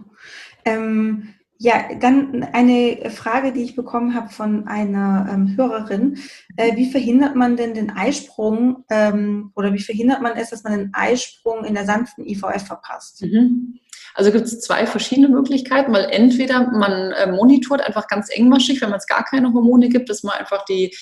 [0.65, 6.17] Ähm, ja, dann eine Frage, die ich bekommen habe von einer ähm, Hörerin.
[6.57, 10.77] Äh, wie verhindert man denn den Eisprung ähm, oder wie verhindert man es, dass man
[10.77, 13.21] den Eisprung in der sanften IVF verpasst?
[13.21, 13.79] Mhm.
[14.15, 18.89] Also gibt es zwei verschiedene Möglichkeiten, weil entweder man äh, monitort einfach ganz engmaschig, wenn
[18.89, 20.95] man es gar keine Hormone gibt, dass man einfach die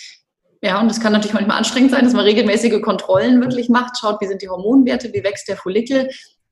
[0.64, 4.22] ja, und das kann natürlich manchmal anstrengend sein, dass man regelmäßige Kontrollen wirklich macht, schaut,
[4.22, 6.08] wie sind die Hormonwerte, wie wächst der Follikel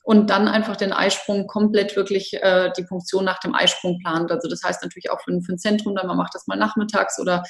[0.10, 4.32] und dann einfach den Eisprung komplett wirklich äh, die Funktion nach dem Eisprung plant.
[4.32, 7.20] Also das heißt natürlich auch für, für ein Zentrum, dann man macht das mal nachmittags
[7.20, 7.44] oder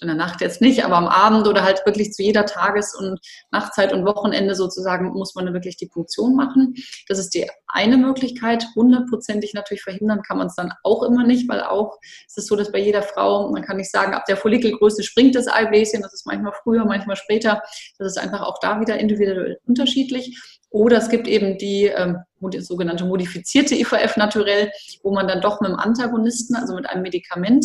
[0.00, 3.18] in der Nacht jetzt nicht, aber am Abend oder halt wirklich zu jeder Tages- und
[3.50, 6.74] Nachtzeit und Wochenende sozusagen muss man wirklich die Funktion machen.
[7.08, 8.64] Das ist die eine Möglichkeit.
[8.76, 11.98] Hundertprozentig natürlich verhindern kann man es dann auch immer nicht, weil auch
[12.28, 15.34] es ist so, dass bei jeder Frau, man kann nicht sagen, ab der Follikelgröße springt
[15.34, 17.60] das Eibläschen, das ist manchmal früher, manchmal später.
[17.98, 20.53] Das ist einfach auch da wieder individuell unterschiedlich.
[20.74, 22.18] Oder es gibt eben die ähm,
[22.58, 24.72] sogenannte modifizierte IVF naturell,
[25.04, 27.64] wo man dann doch mit einem Antagonisten, also mit einem Medikament,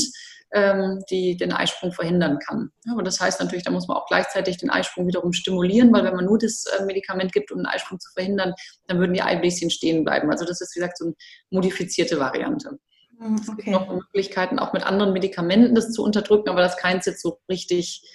[0.52, 2.70] ähm, die den Eisprung verhindern kann.
[2.86, 6.04] Ja, aber das heißt natürlich, da muss man auch gleichzeitig den Eisprung wiederum stimulieren, weil
[6.04, 8.54] wenn man nur das äh, Medikament gibt, um den Eisprung zu verhindern,
[8.86, 10.30] dann würden die Eibläschen stehen bleiben.
[10.30, 11.16] Also das ist, wie gesagt, so eine
[11.50, 12.78] modifizierte Variante.
[13.20, 13.34] Okay.
[13.40, 17.24] Es gibt noch Möglichkeiten, auch mit anderen Medikamenten das zu unterdrücken, aber das keins jetzt
[17.24, 18.08] so richtig,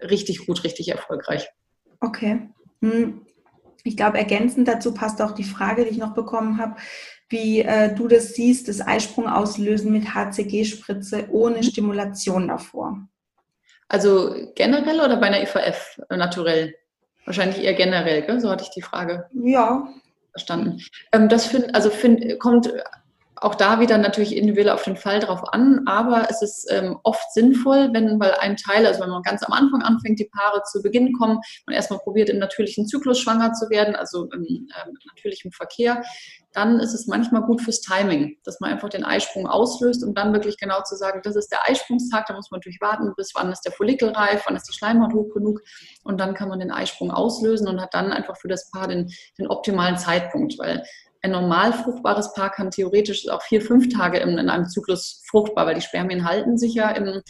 [0.00, 1.50] richtig gut, richtig erfolgreich.
[2.00, 2.48] Okay.
[2.80, 3.26] Hm.
[3.84, 6.76] Ich glaube, ergänzend dazu passt auch die Frage, die ich noch bekommen habe,
[7.28, 13.06] wie äh, du das siehst, das Eisprung auslösen mit HCG-Spritze ohne Stimulation davor.
[13.88, 16.74] Also generell oder bei einer IVF naturell?
[17.24, 18.40] Wahrscheinlich eher generell, gell?
[18.40, 19.28] so hatte ich die Frage.
[19.32, 19.88] Ja.
[20.32, 20.80] Verstanden.
[21.12, 22.72] Ähm, das find, also find, kommt
[23.40, 27.32] auch da wieder natürlich individuell auf den Fall drauf an, aber es ist ähm, oft
[27.32, 30.82] sinnvoll, wenn, weil ein Teil, also wenn man ganz am Anfang anfängt, die Paare zu
[30.82, 35.52] Beginn kommen, man erstmal probiert, im natürlichen Zyklus schwanger zu werden, also im ähm, natürlichen
[35.52, 36.02] Verkehr,
[36.52, 40.32] dann ist es manchmal gut fürs Timing, dass man einfach den Eisprung auslöst und dann
[40.32, 43.52] wirklich genau zu sagen, das ist der Eisprungstag, da muss man natürlich warten, bis wann
[43.52, 45.60] ist der Follikel reif, wann ist die Schleimhaut hoch genug
[46.04, 49.10] und dann kann man den Eisprung auslösen und hat dann einfach für das Paar den,
[49.38, 50.82] den optimalen Zeitpunkt, weil
[51.22, 55.66] ein normal fruchtbares Paar kann theoretisch auch vier, fünf Tage in, in einem Zyklus fruchtbar,
[55.66, 57.22] weil die Spermien halten sich ja im,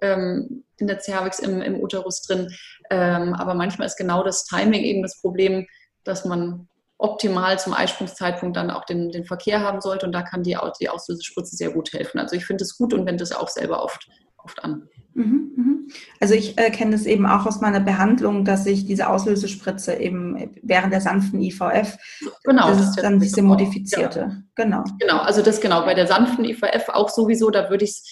[0.00, 2.48] ähm, in der Cervix im, im Uterus drin.
[2.90, 5.66] Ähm, aber manchmal ist genau das Timing eben das Problem,
[6.04, 10.42] dass man optimal zum Eisprungszeitpunkt dann auch den, den Verkehr haben sollte und da kann
[10.42, 12.18] die, die Auslösespritze sehr gut helfen.
[12.18, 14.88] Also ich finde es gut und wende es auch selber oft, oft an.
[15.14, 15.88] Mhm, mhm.
[16.20, 20.50] Also ich äh, kenne es eben auch aus meiner Behandlung, dass ich diese Auslösespritze eben
[20.62, 21.96] während der sanften IVF,
[22.42, 24.18] genau, das ist dann diese modifizierte.
[24.18, 24.36] Ja.
[24.56, 24.84] Genau.
[24.98, 28.04] Genau, also das genau bei der sanften IVF auch sowieso, da würde ich es,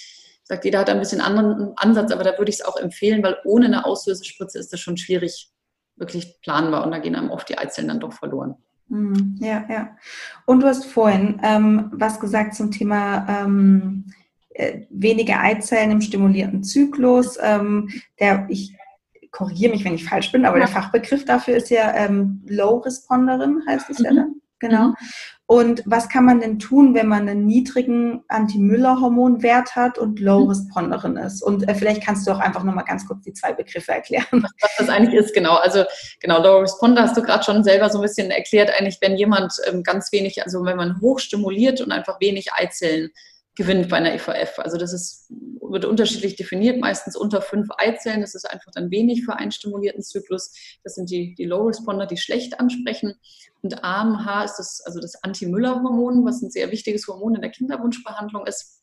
[0.44, 3.36] sagt jeder hat ein bisschen anderen Ansatz, aber da würde ich es auch empfehlen, weil
[3.44, 5.50] ohne eine Auslösespritze ist das schon schwierig
[5.96, 8.56] wirklich planbar und da gehen einem oft die Eizellen dann doch verloren.
[8.88, 9.96] Hm, ja, ja.
[10.46, 14.06] Und du hast vorhin ähm, was gesagt zum Thema ähm,
[14.54, 17.38] äh, weniger Eizellen im stimulierten Zyklus.
[17.40, 18.74] Ähm, der, ich
[19.30, 20.66] korrigiere mich, wenn ich falsch bin, aber ja.
[20.66, 24.04] der Fachbegriff dafür ist ja ähm, Low Responderin, heißt es mhm.
[24.04, 24.34] ja dann.
[24.58, 24.88] Genau.
[24.88, 24.94] Mhm.
[25.46, 31.42] Und was kann man denn tun, wenn man einen niedrigen Anti-Müller-Hormonwert hat und Low-Responderin ist?
[31.42, 34.46] Und äh, vielleicht kannst du auch einfach nochmal ganz kurz die zwei Begriffe erklären.
[34.60, 35.56] Was das eigentlich ist, genau.
[35.56, 35.84] Also
[36.20, 39.82] genau, Low-Responder hast du gerade schon selber so ein bisschen erklärt, eigentlich, wenn jemand ähm,
[39.82, 43.10] ganz wenig, also wenn man hoch stimuliert und einfach wenig Eizellen
[43.54, 44.58] gewinnt bei einer IVF.
[44.58, 48.22] Also das ist, wird unterschiedlich definiert, meistens unter fünf Eizellen.
[48.22, 50.52] Das ist einfach dann wenig für einen stimulierten Zyklus.
[50.84, 53.14] Das sind die, die Low Responder, die schlecht ansprechen.
[53.60, 58.46] Und AMH ist das, also das Anti-Müller-Hormon, was ein sehr wichtiges Hormon in der Kinderwunschbehandlung
[58.46, 58.82] ist,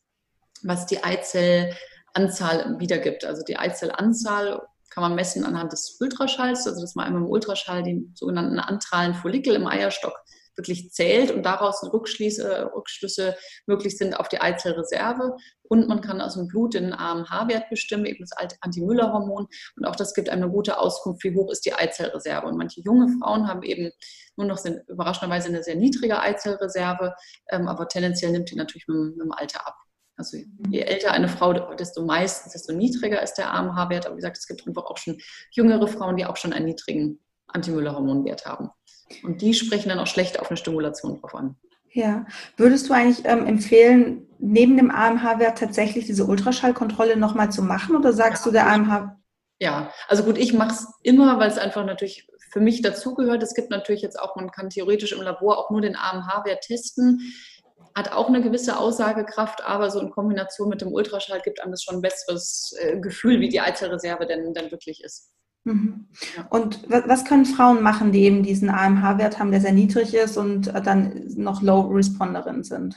[0.62, 3.24] was die Eizellanzahl wiedergibt.
[3.24, 7.82] Also die Eizellanzahl kann man messen anhand des Ultraschalls, also dass man einmal im Ultraschall
[7.82, 10.16] die sogenannten antralen Follikel im Eierstock
[10.56, 13.36] wirklich zählt und daraus Rückschlüsse, Rückschlüsse
[13.66, 15.36] möglich sind auf die Eizellreserve.
[15.68, 19.46] Und man kann aus dem Blut den AMH-Wert bestimmen, eben das Anti-Müller-Hormon.
[19.76, 22.46] Und auch das gibt eine gute Auskunft, wie hoch ist die Eizellreserve.
[22.46, 23.90] Und manche junge Frauen haben eben
[24.36, 27.14] nur noch sind, überraschenderweise eine sehr niedrige Eizellreserve,
[27.50, 29.76] ähm, aber tendenziell nimmt die natürlich mit, mit dem Alter ab.
[30.16, 30.36] Also
[30.68, 34.06] je älter eine Frau, desto meistens, desto niedriger ist der AMH-Wert.
[34.06, 35.18] Aber wie gesagt, es gibt einfach auch schon
[35.50, 38.70] jüngere Frauen, die auch schon einen niedrigen Anti-Müller-Hormonwert haben.
[39.22, 41.56] Und die sprechen dann auch schlecht auf eine Stimulation drauf an.
[41.92, 42.26] Ja.
[42.56, 48.12] Würdest du eigentlich ähm, empfehlen, neben dem AMH-Wert tatsächlich diese Ultraschallkontrolle nochmal zu machen oder
[48.12, 49.16] sagst ja, du, der AMH?
[49.58, 53.42] Ja, also gut, ich mache es immer, weil es einfach natürlich für mich dazugehört.
[53.42, 57.20] Es gibt natürlich jetzt auch, man kann theoretisch im Labor auch nur den AMH-Wert testen.
[57.94, 61.82] Hat auch eine gewisse Aussagekraft, aber so in Kombination mit dem Ultraschall gibt einem das
[61.82, 65.30] schon ein besseres äh, Gefühl, wie die Eizellreserve denn, denn wirklich ist.
[65.64, 66.06] Mhm.
[66.48, 70.68] Und was können Frauen machen, die eben diesen AMH-Wert haben, der sehr niedrig ist und
[70.68, 72.96] äh, dann noch Low-Responderin sind?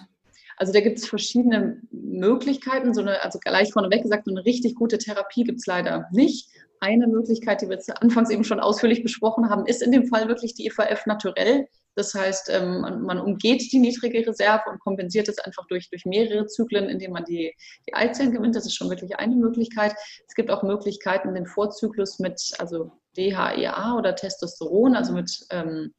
[0.57, 2.93] Also da gibt es verschiedene Möglichkeiten.
[2.93, 6.49] So eine, also gleich vorneweg gesagt, so eine richtig gute Therapie gibt es leider nicht.
[6.79, 10.27] Eine Möglichkeit, die wir jetzt anfangs eben schon ausführlich besprochen haben, ist in dem Fall
[10.27, 11.67] wirklich die IVF naturell.
[11.95, 16.47] Das heißt, ähm, man, umgeht die niedrige Reserve und kompensiert es einfach durch, durch mehrere
[16.47, 17.53] Zyklen, indem man die,
[17.87, 18.55] die Eizellen gewinnt.
[18.55, 19.93] Das ist schon wirklich eine Möglichkeit.
[20.27, 25.93] Es gibt auch Möglichkeiten, den Vorzyklus mit also DHEA oder Testosteron, also mit, ähm,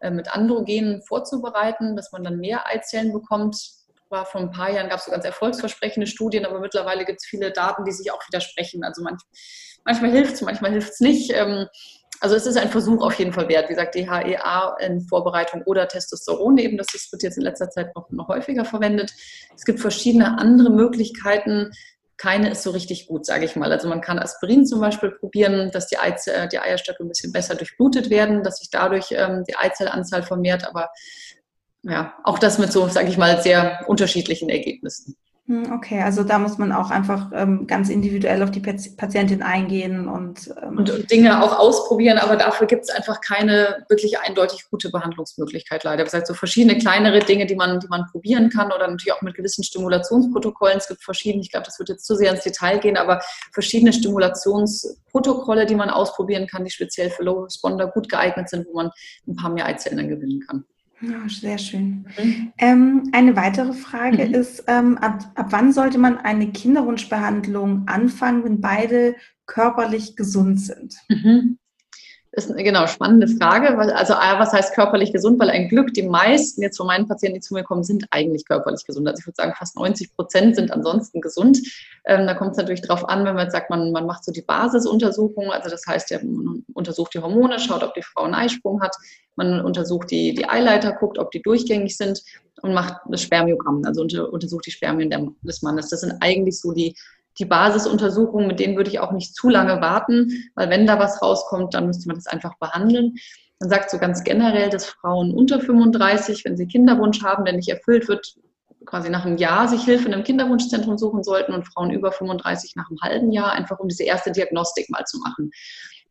[0.00, 3.56] äh, mit Androgenen vorzubereiten, dass man dann mehr Eizellen bekommt.
[4.08, 7.26] War vor ein paar Jahren gab es so ganz erfolgsversprechende Studien, aber mittlerweile gibt es
[7.26, 8.84] viele Daten, die sich auch widersprechen.
[8.84, 9.20] Also manch,
[9.84, 11.32] manchmal hilft es, manchmal hilft es nicht.
[11.34, 11.66] Ähm,
[12.20, 13.68] also es ist ein Versuch auf jeden Fall wert.
[13.68, 18.10] Wie gesagt, DHEA in Vorbereitung oder Testosteron eben, das wird jetzt in letzter Zeit noch,
[18.10, 19.12] noch häufiger verwendet.
[19.54, 21.70] Es gibt verschiedene andere Möglichkeiten.
[22.16, 23.70] Keine ist so richtig gut, sage ich mal.
[23.70, 27.54] Also man kann Aspirin zum Beispiel probieren, dass die, Eize, die Eierstöcke ein bisschen besser
[27.54, 30.66] durchblutet werden, dass sich dadurch ähm, die Eizellanzahl vermehrt.
[30.66, 30.88] Aber
[31.82, 35.16] ja, auch das mit so, sage ich mal, sehr unterschiedlichen Ergebnissen.
[35.48, 40.08] Hm, okay, also da muss man auch einfach ähm, ganz individuell auf die Patientin eingehen
[40.08, 44.68] und, ähm und, und, Dinge auch ausprobieren, aber dafür gibt es einfach keine wirklich eindeutig
[44.68, 46.02] gute Behandlungsmöglichkeit leider.
[46.02, 49.22] Das heißt, so verschiedene kleinere Dinge, die man, die man probieren kann oder natürlich auch
[49.22, 50.78] mit gewissen Stimulationsprotokollen.
[50.78, 53.20] Es gibt verschiedene, ich glaube, das wird jetzt zu sehr ins Detail gehen, aber
[53.52, 58.74] verschiedene Stimulationsprotokolle, die man ausprobieren kann, die speziell für Low Responder gut geeignet sind, wo
[58.74, 58.90] man
[59.28, 60.64] ein paar mehr Eizellen gewinnen kann.
[61.00, 62.06] Ja, sehr schön.
[62.18, 62.52] Mhm.
[62.58, 64.34] Ähm, eine weitere Frage mhm.
[64.34, 70.96] ist, ähm, ab, ab wann sollte man eine Kinderwunschbehandlung anfangen, wenn beide körperlich gesund sind?
[71.08, 71.58] Mhm.
[72.36, 73.78] Ist eine genau spannende Frage.
[73.78, 75.40] Also was heißt körperlich gesund?
[75.40, 78.44] Weil ein Glück, die meisten jetzt von meinen Patienten, die zu mir kommen, sind eigentlich
[78.44, 79.08] körperlich gesund.
[79.08, 81.58] Also ich würde sagen, fast 90 Prozent sind ansonsten gesund.
[82.04, 84.32] Ähm, da kommt es natürlich darauf an, wenn man jetzt sagt, man, man macht so
[84.32, 85.50] die Basisuntersuchung.
[85.50, 88.94] Also das heißt, man untersucht die Hormone, schaut, ob die Frau einen Eisprung hat.
[89.36, 92.22] Man untersucht die, die Eileiter, guckt, ob die durchgängig sind
[92.60, 95.88] und macht das Spermiogramm, also unter, untersucht die Spermien des Mannes.
[95.88, 96.94] Das sind eigentlich so die
[97.38, 101.20] die Basisuntersuchungen, mit denen würde ich auch nicht zu lange warten, weil wenn da was
[101.22, 103.14] rauskommt, dann müsste man das einfach behandeln.
[103.60, 107.68] Man sagt so ganz generell, dass Frauen unter 35, wenn sie Kinderwunsch haben, der nicht
[107.68, 108.36] erfüllt wird,
[108.84, 112.74] quasi nach einem Jahr sich Hilfe in einem Kinderwunschzentrum suchen sollten und Frauen über 35
[112.76, 115.50] nach einem halben Jahr, einfach um diese erste Diagnostik mal zu machen.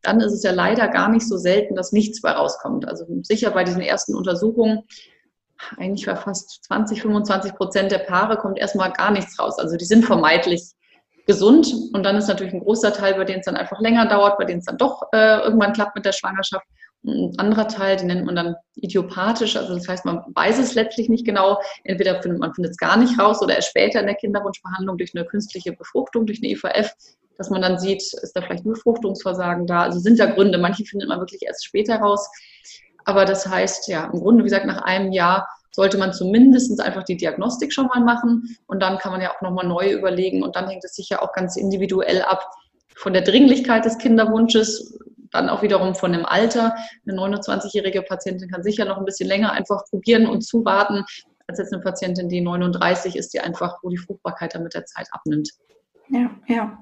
[0.02, 2.86] Dann ist es ja leider gar nicht so selten, dass nichts bei rauskommt.
[2.86, 4.82] Also sicher bei diesen ersten Untersuchungen,
[5.78, 9.58] eigentlich bei fast 20, 25 Prozent der Paare kommt erstmal gar nichts raus.
[9.58, 10.75] Also die sind vermeidlich
[11.26, 11.72] gesund.
[11.92, 14.44] Und dann ist natürlich ein großer Teil, bei dem es dann einfach länger dauert, bei
[14.44, 16.64] dem es dann doch äh, irgendwann klappt mit der Schwangerschaft.
[17.04, 21.08] Ein anderer Teil, den nennt man dann idiopathisch, also das heißt, man weiß es letztlich
[21.08, 21.60] nicht genau.
[21.84, 25.12] Entweder findet man findet es gar nicht raus oder erst später in der Kinderwunschbehandlung durch
[25.14, 26.90] eine künstliche Befruchtung, durch eine IVF,
[27.38, 29.82] dass man dann sieht, ist da vielleicht ein Befruchtungsversagen da.
[29.82, 30.58] Also sind da Gründe.
[30.58, 32.28] Manche findet man wirklich erst später raus.
[33.04, 37.04] Aber das heißt, ja, im Grunde, wie gesagt, nach einem Jahr sollte man zumindest einfach
[37.04, 40.56] die Diagnostik schon mal machen und dann kann man ja auch nochmal neu überlegen und
[40.56, 42.50] dann hängt es sicher auch ganz individuell ab
[42.96, 44.98] von der Dringlichkeit des Kinderwunsches,
[45.30, 46.74] dann auch wiederum von dem Alter.
[47.06, 51.04] Eine 29-jährige Patientin kann sicher noch ein bisschen länger einfach probieren und zuwarten,
[51.46, 54.86] als jetzt eine Patientin, die 39 ist, die einfach, wo die Fruchtbarkeit dann mit der
[54.86, 55.50] Zeit abnimmt.
[56.08, 56.78] Ja, ja.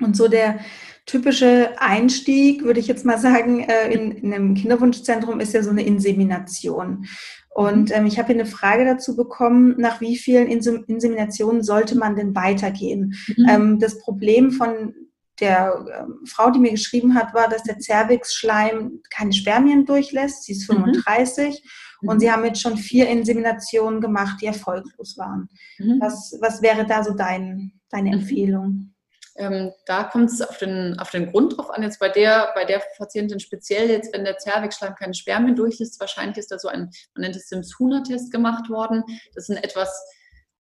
[0.00, 0.58] Und so der
[1.06, 5.70] typische Einstieg, würde ich jetzt mal sagen, äh, in, in einem Kinderwunschzentrum ist ja so
[5.70, 7.06] eine Insemination.
[7.54, 7.94] Und mhm.
[7.94, 12.34] ähm, ich habe hier eine Frage dazu bekommen, nach wie vielen Inseminationen sollte man denn
[12.34, 13.14] weitergehen?
[13.36, 13.48] Mhm.
[13.48, 14.92] Ähm, das Problem von
[15.40, 20.44] der ähm, Frau, die mir geschrieben hat, war, dass der Cervix-Schleim keine Spermien durchlässt.
[20.44, 21.62] Sie ist 35
[22.02, 22.08] mhm.
[22.08, 25.48] und sie haben jetzt schon vier Inseminationen gemacht, die erfolglos waren.
[25.78, 25.98] Mhm.
[26.00, 28.18] Was, was wäre da so dein, deine mhm.
[28.18, 28.93] Empfehlung?
[29.36, 31.82] Ähm, da kommt es auf den, auf den Grund drauf an.
[31.82, 36.38] Jetzt bei der, bei der Patientin speziell, jetzt wenn der Zervixschleim keine Spermien durchlässt, wahrscheinlich
[36.38, 39.02] ist da so ein, man nennt es Sims-Huna-Test gemacht worden.
[39.34, 39.90] Das ist ein etwas,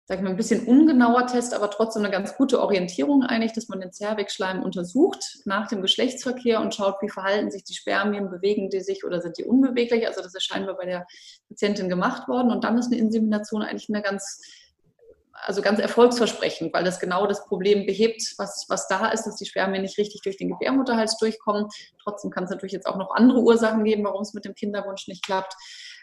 [0.06, 3.68] sag ich mal, ein bisschen ungenauer Test, aber trotzdem eine ganz gute Orientierung eigentlich, dass
[3.68, 8.70] man den Zervixschleim untersucht nach dem Geschlechtsverkehr und schaut, wie verhalten sich die Spermien, bewegen
[8.70, 10.08] die sich oder sind die unbeweglich.
[10.08, 11.06] Also das ist scheinbar bei der
[11.50, 12.50] Patientin gemacht worden.
[12.50, 14.42] Und dann ist eine Insemination eigentlich eine ganz
[15.46, 19.46] also ganz erfolgsversprechend, weil das genau das Problem behebt, was, was da ist, dass die
[19.46, 21.68] Spermien nicht richtig durch den Gebärmutterhals durchkommen.
[22.02, 25.08] Trotzdem kann es natürlich jetzt auch noch andere Ursachen geben, warum es mit dem Kinderwunsch
[25.08, 25.54] nicht klappt.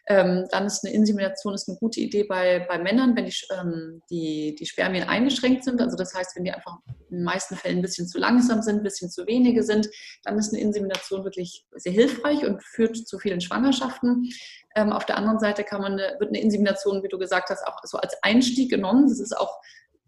[0.07, 4.03] Ähm, dann ist eine Insemination ist eine gute Idee bei, bei Männern, wenn die, ähm,
[4.11, 5.81] die, die Spermien eingeschränkt sind.
[5.81, 6.79] Also das heißt, wenn die einfach
[7.11, 9.89] in den meisten Fällen ein bisschen zu langsam sind, ein bisschen zu wenige sind,
[10.25, 14.29] dann ist eine Insemination wirklich sehr hilfreich und führt zu vielen Schwangerschaften.
[14.75, 17.79] Ähm, auf der anderen Seite kann man wird eine Insemination, wie du gesagt hast, auch
[17.85, 19.09] so als Einstieg genommen.
[19.09, 19.61] Das ist auch,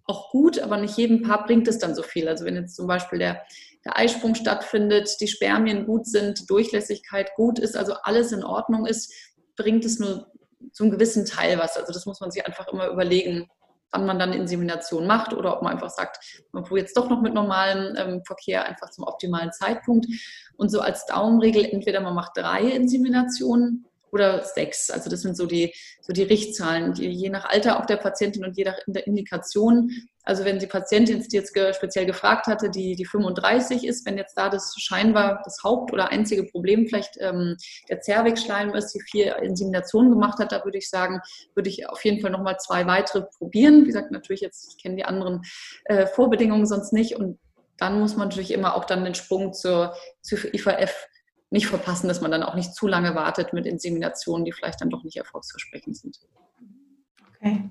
[0.05, 2.29] auch gut, aber nicht jedem Paar bringt es dann so viel.
[2.29, 3.43] Also wenn jetzt zum Beispiel der,
[3.85, 8.87] der Eisprung stattfindet, die Spermien gut sind, die Durchlässigkeit gut ist, also alles in Ordnung
[8.87, 9.13] ist,
[9.63, 10.27] bringt es nur
[10.73, 11.77] zum gewissen Teil was.
[11.77, 13.49] Also das muss man sich einfach immer überlegen,
[13.91, 17.21] wann man dann Insemination macht oder ob man einfach sagt, man probiert jetzt doch noch
[17.21, 20.07] mit normalem ähm, Verkehr einfach zum optimalen Zeitpunkt.
[20.57, 24.91] Und so als Daumenregel, entweder man macht drei Inseminationen oder sechs.
[24.91, 28.45] Also das sind so die, so die Richtzahlen, die je nach Alter auch der Patientin
[28.45, 29.91] und je nach Indikation.
[30.25, 34.37] Also wenn die Patientin, die jetzt speziell gefragt hatte, die, die 35 ist, wenn jetzt
[34.37, 37.57] da das scheinbar das Haupt- oder einzige Problem vielleicht ähm,
[37.89, 41.21] der Zervixschleim ist, die vier Inseminationen gemacht hat, da würde ich sagen,
[41.55, 43.83] würde ich auf jeden Fall nochmal zwei weitere probieren.
[43.83, 45.41] Wie gesagt, natürlich jetzt kennen die anderen
[45.87, 47.39] äh, Vorbedingungen sonst nicht und
[47.79, 51.09] dann muss man natürlich immer auch dann den Sprung zur, zur IVF
[51.53, 54.91] nicht verpassen, dass man dann auch nicht zu lange wartet mit Inseminationen, die vielleicht dann
[54.91, 56.19] doch nicht erfolgsversprechend sind.
[57.37, 57.71] Okay.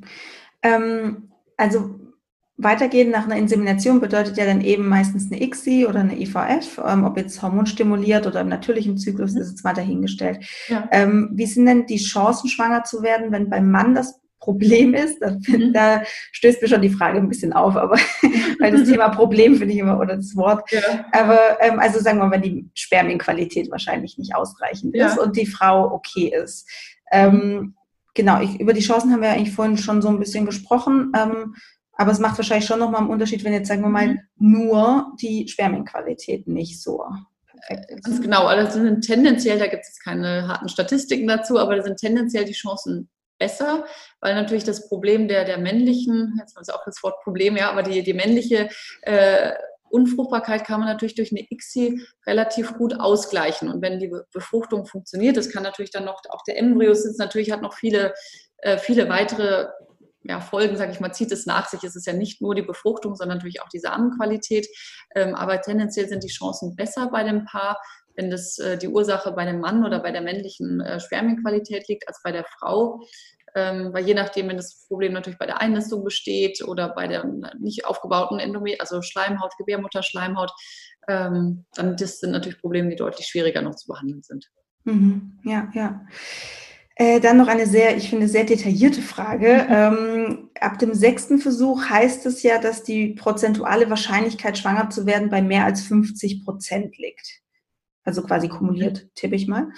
[0.62, 2.00] Ähm, also
[2.58, 7.04] weitergehen nach einer Insemination bedeutet ja dann eben meistens eine ICSI oder eine IVF, ähm,
[7.04, 9.42] ob jetzt hormonstimuliert oder im natürlichen Zyklus, mhm.
[9.42, 10.46] ist jetzt mal dahingestellt.
[10.68, 10.88] Ja.
[10.92, 15.22] Ähm, wie sind denn die Chancen, schwanger zu werden, wenn beim Mann das Problem ist.
[15.22, 15.72] Da, mhm.
[15.72, 17.96] da, stößt mir schon die Frage ein bisschen auf, aber
[18.60, 20.70] weil das Thema Problem finde ich immer, oder das Wort.
[20.72, 21.06] Ja.
[21.14, 25.08] Aber ähm, also sagen wir mal, wenn die Spermienqualität wahrscheinlich nicht ausreichend ja.
[25.08, 26.70] ist und die Frau okay ist.
[27.12, 27.76] Ähm,
[28.14, 31.14] genau, ich, über die Chancen haben wir eigentlich vorhin schon so ein bisschen gesprochen.
[31.18, 31.56] Ähm,
[31.94, 34.20] aber es macht wahrscheinlich schon nochmal einen Unterschied, wenn jetzt, sagen wir mal, mhm.
[34.38, 37.04] nur die Spermienqualität nicht so
[37.46, 38.04] perfekt ist.
[38.04, 41.98] Ganz genau, also sind tendenziell, da gibt es keine harten Statistiken dazu, aber da sind
[41.98, 43.10] tendenziell die Chancen
[43.42, 43.86] besser,
[44.20, 47.82] weil natürlich das Problem der, der männlichen, jetzt ist auch das Wort Problem, ja, aber
[47.82, 48.70] die, die männliche
[49.02, 49.54] äh,
[49.90, 53.68] Unfruchtbarkeit kann man natürlich durch eine ICSI relativ gut ausgleichen.
[53.68, 57.52] Und wenn die Befruchtung funktioniert, das kann natürlich dann noch, auch der Embryo sitzt natürlich
[57.52, 58.14] hat noch viele,
[58.58, 59.68] äh, viele weitere
[60.24, 61.84] ja, Folgen, sage ich mal, zieht es nach sich.
[61.84, 64.68] Es ist ja nicht nur die Befruchtung, sondern natürlich auch die Samenqualität.
[65.16, 67.82] Ähm, aber tendenziell sind die Chancen besser bei dem Paar,
[68.16, 72.08] wenn das äh, die Ursache bei dem Mann oder bei der männlichen äh, Spermienqualität liegt,
[72.08, 73.02] als bei der Frau.
[73.54, 77.26] Ähm, weil je nachdem, wenn das Problem natürlich bei der Einnistung besteht oder bei der
[77.60, 80.52] nicht aufgebauten Endomie, also Schleimhaut, Gebärmutterschleimhaut,
[81.10, 84.50] ähm, dann das sind natürlich Probleme, die deutlich schwieriger noch zu behandeln sind.
[84.86, 85.40] Mhm.
[85.44, 86.06] Ja, ja.
[86.96, 89.66] Äh, dann noch eine sehr, ich finde, sehr detaillierte Frage.
[89.70, 95.30] Ähm, ab dem sechsten Versuch heißt es ja, dass die prozentuale Wahrscheinlichkeit, schwanger zu werden,
[95.30, 97.41] bei mehr als 50 Prozent liegt
[98.04, 99.70] also quasi kumuliert, tippe ich mal,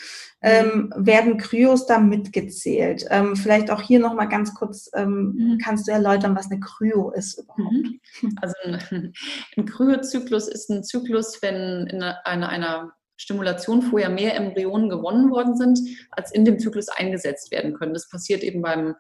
[0.42, 3.06] ähm, werden Kryos da mitgezählt.
[3.10, 5.58] Ähm, vielleicht auch hier nochmal ganz kurz, ähm, mhm.
[5.64, 7.74] kannst du erläutern, was eine Kryo ist überhaupt?
[7.74, 8.00] Mhm.
[8.42, 9.14] Also ein,
[9.58, 15.56] ein Kryozyklus ist ein Zyklus, wenn in einer, einer Stimulation vorher mehr Embryonen gewonnen worden
[15.56, 15.80] sind,
[16.12, 17.94] als in dem Zyklus eingesetzt werden können.
[17.94, 18.96] Das passiert eben beim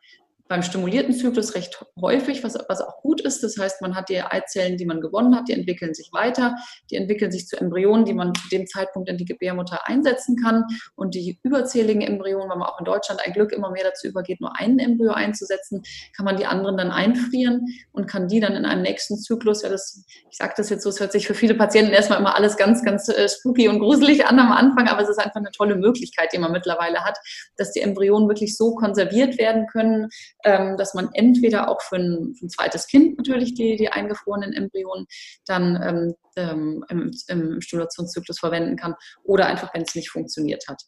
[0.47, 3.43] beim stimulierten Zyklus recht häufig, was, was auch gut ist.
[3.43, 6.55] Das heißt, man hat die Eizellen, die man gewonnen hat, die entwickeln sich weiter,
[6.91, 10.65] die entwickeln sich zu Embryonen, die man zu dem Zeitpunkt in die Gebärmutter einsetzen kann.
[10.95, 14.41] Und die überzähligen Embryonen, weil man auch in Deutschland ein Glück immer mehr dazu übergeht,
[14.41, 15.81] nur einen Embryo einzusetzen,
[16.15, 19.69] kann man die anderen dann einfrieren und kann die dann in einem nächsten Zyklus, ja,
[19.69, 22.57] das, ich sage das jetzt so, es hört sich für viele Patienten erstmal immer alles
[22.57, 25.75] ganz, ganz äh, spooky und gruselig an am Anfang, aber es ist einfach eine tolle
[25.75, 27.17] Möglichkeit, die man mittlerweile hat,
[27.57, 30.09] dass die Embryonen wirklich so konserviert werden können,
[30.43, 34.53] ähm, dass man entweder auch für ein, für ein, zweites Kind natürlich die, die eingefrorenen
[34.53, 35.05] Embryonen
[35.45, 40.81] dann ähm, ähm, im, im Stimulationszyklus verwenden kann oder einfach, wenn es nicht funktioniert hat.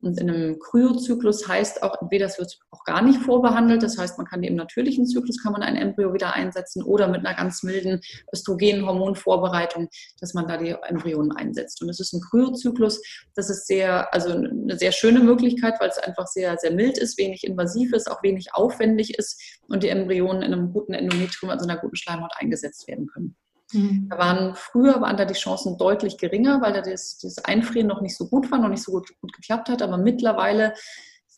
[0.00, 4.16] Und in einem Kryozyklus heißt auch, entweder es wird auch gar nicht vorbehandelt, das heißt,
[4.16, 7.64] man kann im natürlichen Zyklus kann man ein Embryo wieder einsetzen oder mit einer ganz
[7.64, 8.00] milden
[8.32, 9.88] Östrogenhormonvorbereitung,
[10.20, 11.82] dass man da die Embryonen einsetzt.
[11.82, 13.02] Und es ist ein Kryozyklus,
[13.34, 17.18] das ist sehr, also eine sehr schöne Möglichkeit, weil es einfach sehr, sehr mild ist,
[17.18, 21.64] wenig invasiv ist, auch wenig aufwendig ist und die Embryonen in einem guten Endometrium, also
[21.64, 23.36] einer guten Schleimhaut eingesetzt werden können.
[23.72, 24.08] Mhm.
[24.10, 28.00] Da waren früher waren da die Chancen deutlich geringer, weil da das, das Einfrieren noch
[28.00, 29.82] nicht so gut war, noch nicht so gut, gut geklappt hat.
[29.82, 30.74] Aber mittlerweile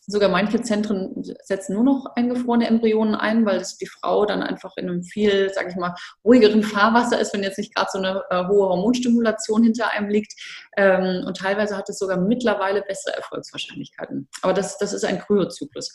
[0.07, 1.13] sogar manche Zentren
[1.43, 5.51] setzen nur noch eingefrorene Embryonen ein, weil es die Frau dann einfach in einem viel,
[5.53, 9.63] sage ich mal, ruhigeren Fahrwasser ist, wenn jetzt nicht gerade so eine äh, hohe Hormonstimulation
[9.63, 10.33] hinter einem liegt.
[10.75, 14.27] Ähm, und teilweise hat es sogar mittlerweile bessere Erfolgswahrscheinlichkeiten.
[14.41, 15.91] Aber das, das ist ein Kryozyklus.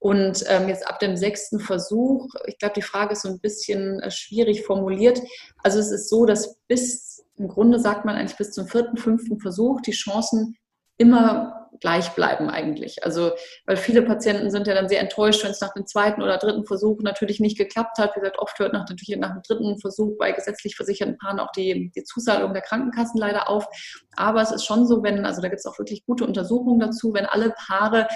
[0.00, 4.00] Und ähm, jetzt ab dem sechsten Versuch, ich glaube, die Frage ist so ein bisschen
[4.00, 5.20] äh, schwierig formuliert.
[5.62, 9.38] Also es ist so, dass bis, im Grunde sagt man eigentlich bis zum vierten, fünften
[9.38, 10.56] Versuch die Chancen
[10.96, 13.04] immer gleich bleiben eigentlich.
[13.04, 13.32] Also,
[13.66, 16.64] weil viele Patienten sind ja dann sehr enttäuscht, wenn es nach dem zweiten oder dritten
[16.66, 18.14] Versuch natürlich nicht geklappt hat.
[18.16, 21.52] Wie gesagt, oft hört nach, natürlich nach dem dritten Versuch bei gesetzlich versicherten Paaren auch
[21.52, 23.66] die, die Zuzahlung der Krankenkassen leider auf.
[24.16, 27.14] Aber es ist schon so, wenn, also da gibt es auch wirklich gute Untersuchungen dazu,
[27.14, 28.06] wenn alle Paare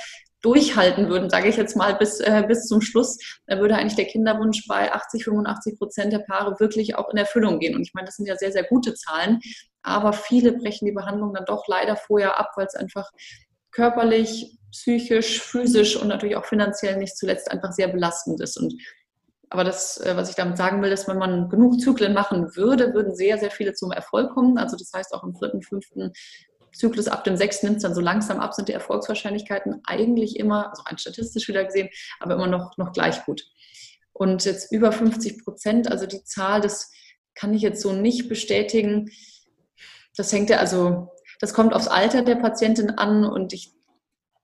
[0.44, 4.04] durchhalten würden, sage ich jetzt mal, bis, äh, bis zum Schluss, dann würde eigentlich der
[4.04, 7.74] Kinderwunsch bei 80, 85 Prozent der Paare wirklich auch in Erfüllung gehen.
[7.74, 9.40] Und ich meine, das sind ja sehr, sehr gute Zahlen,
[9.82, 13.10] aber viele brechen die Behandlung dann doch leider vorher ab, weil es einfach
[13.70, 18.58] körperlich, psychisch, physisch und natürlich auch finanziell nicht zuletzt einfach sehr belastend ist.
[18.58, 18.74] Und
[19.50, 22.92] aber das, äh, was ich damit sagen will, ist, wenn man genug Zyklen machen würde,
[22.92, 24.58] würden sehr, sehr viele zum Erfolg kommen.
[24.58, 26.12] Also das heißt, auch im vierten, fünften
[26.74, 30.70] Zyklus ab dem sechsten nimmt es dann so langsam ab, sind die Erfolgswahrscheinlichkeiten eigentlich immer,
[30.70, 31.88] also rein statistisch wieder gesehen,
[32.20, 33.44] aber immer noch, noch gleich gut.
[34.12, 36.90] Und jetzt über 50 Prozent, also die Zahl, das
[37.34, 39.10] kann ich jetzt so nicht bestätigen.
[40.16, 43.72] Das hängt ja, also, das kommt aufs Alter der Patientin an und ich,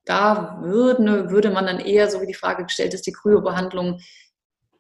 [0.05, 4.01] da würde, würde man dann eher, so wie die Frage gestellt ist, die Kryobehandlung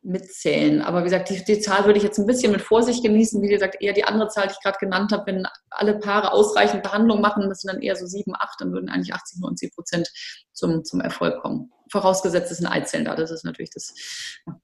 [0.02, 0.80] mitzählen.
[0.80, 3.42] Aber wie gesagt, die, die, Zahl würde ich jetzt ein bisschen mit Vorsicht genießen.
[3.42, 6.82] Wie gesagt, eher die andere Zahl, die ich gerade genannt habe, wenn alle Paare ausreichend
[6.82, 10.10] Behandlung machen, das sind dann eher so sieben, acht, dann würden eigentlich 80, 90 Prozent
[10.52, 11.70] zum, zum Erfolg kommen.
[11.90, 13.92] Vorausgesetzt es sind Eizellen da, das ist natürlich das.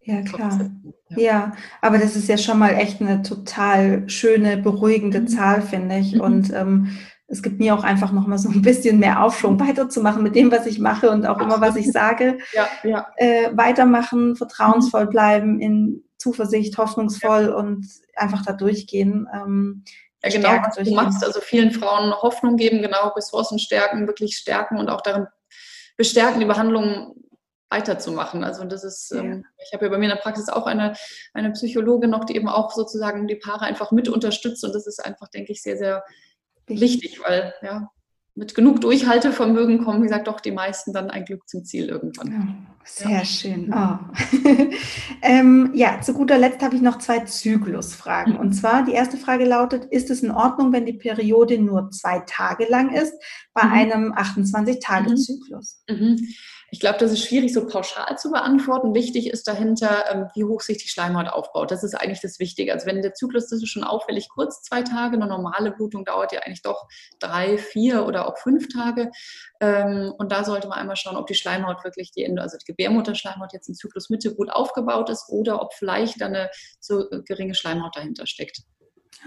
[0.03, 0.71] Ja, klar.
[1.11, 1.19] Ja.
[1.19, 1.53] ja.
[1.83, 5.29] aber das ist ja schon mal echt eine total schöne, beruhigende mhm.
[5.29, 6.15] Zahl, finde ich.
[6.15, 6.21] Mhm.
[6.21, 9.69] Und ähm, es gibt mir auch einfach noch mal so ein bisschen mehr Aufschwung, mhm.
[9.69, 12.39] weiterzumachen mit dem, was ich mache und auch immer, was ich sage.
[12.53, 13.09] Ja, ja.
[13.17, 17.55] Äh, weitermachen, vertrauensvoll bleiben, in Zuversicht, hoffnungsvoll ja.
[17.55, 19.29] und einfach da durchgehen.
[19.33, 19.85] Ähm,
[20.25, 21.25] ja, genau, was du machst.
[21.25, 25.27] Also vielen Frauen Hoffnung geben, genau, Ressourcen stärken, wirklich stärken und auch darin
[25.97, 27.15] bestärken, die Behandlung
[27.71, 28.45] weiterzumachen.
[28.45, 29.21] Also das ist, ja.
[29.21, 30.95] ähm, ich habe ja bei mir in der Praxis auch eine,
[31.35, 35.05] eine Psychologin noch, die eben auch sozusagen die Paare einfach mit unterstützt und das ist
[35.05, 36.05] einfach, denke ich, sehr, sehr
[36.67, 37.91] wichtig, weil ja,
[38.37, 42.31] mit genug Durchhaltevermögen kommen, wie gesagt, doch die meisten dann ein Glück zum Ziel irgendwann.
[42.31, 42.49] Ja,
[42.85, 43.25] sehr ja.
[43.25, 43.73] schön.
[43.75, 43.99] Oh.
[45.23, 48.35] ähm, ja, zu guter Letzt habe ich noch zwei Zyklusfragen.
[48.35, 48.39] Mhm.
[48.39, 52.21] Und zwar die erste Frage lautet, ist es in Ordnung, wenn die Periode nur zwei
[52.27, 53.15] Tage lang ist
[53.55, 53.73] bei mhm.
[53.73, 55.83] einem 28-Tage-Zyklus?
[55.89, 56.29] Mhm.
[56.71, 58.95] Ich glaube, das ist schwierig so pauschal zu beantworten.
[58.95, 61.71] Wichtig ist dahinter, ähm, wie hoch sich die Schleimhaut aufbaut.
[61.71, 62.73] Das ist eigentlich das Wichtige.
[62.73, 66.33] Also wenn der Zyklus, das ist schon auffällig kurz, zwei Tage, eine normale Blutung dauert
[66.33, 66.87] ja eigentlich doch
[67.21, 69.11] drei, vier oder auch fünf Tage.
[69.61, 73.53] Ähm, und da sollte man einmal schauen, ob die Schleimhaut wirklich, die, also die Gebärmutterschleimhaut
[73.53, 76.51] jetzt in Zyklusmitte gut aufgebaut ist oder ob vielleicht eine
[76.81, 78.63] so geringe Schleimhaut dahinter steckt.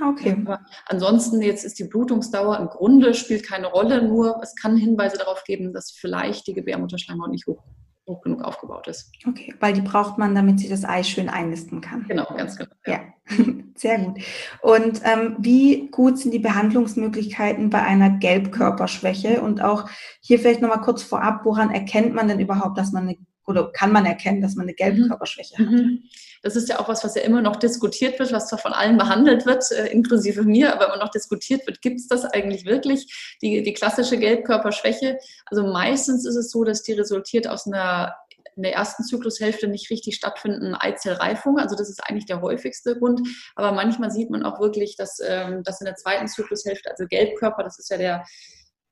[0.02, 0.38] Okay.
[0.46, 5.18] Aber ansonsten jetzt ist die Blutungsdauer im Grunde spielt keine Rolle, nur es kann Hinweise
[5.18, 7.64] darauf geben, dass vielleicht die Gebärmutterschleimhaut nicht hoch,
[8.08, 9.12] hoch genug aufgebaut ist.
[9.28, 12.06] Okay, weil die braucht man, damit sie das Ei schön einnisten kann.
[12.08, 12.72] Genau, ganz genau.
[12.86, 13.02] Ja,
[13.76, 14.20] sehr gut.
[14.62, 19.42] Und ähm, wie gut sind die Behandlungsmöglichkeiten bei einer Gelbkörperschwäche?
[19.42, 19.90] Und auch
[20.22, 23.18] hier vielleicht nochmal kurz vorab, woran erkennt man denn überhaupt, dass man eine
[23.50, 25.66] oder kann man erkennen, dass man eine Gelbkörperschwäche hat?
[25.66, 26.04] Mhm.
[26.44, 28.98] Das ist ja auch was, was ja immer noch diskutiert wird, was zwar von allen
[28.98, 31.82] behandelt wird, äh, inklusive mir, aber immer noch diskutiert wird.
[31.82, 35.18] Gibt es das eigentlich wirklich, die, die klassische Gelbkörperschwäche?
[35.48, 38.16] Also meistens ist es so, dass die resultiert aus einer
[38.56, 41.60] in der ersten Zyklushälfte nicht richtig stattfinden, Eizellreifung.
[41.60, 43.22] Also das ist eigentlich der häufigste Grund.
[43.56, 47.64] Aber manchmal sieht man auch wirklich, dass, ähm, dass in der zweiten Zyklushälfte, also Gelbkörper,
[47.64, 48.26] das ist ja der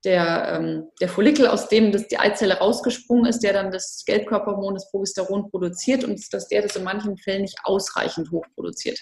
[0.08, 4.74] der, ähm, der Follikel, aus dem das, die Eizelle rausgesprungen ist, der dann das Gelbkörperhormon,
[4.74, 9.00] das Progesteron produziert und dass der das in manchen Fällen nicht ausreichend hoch produziert.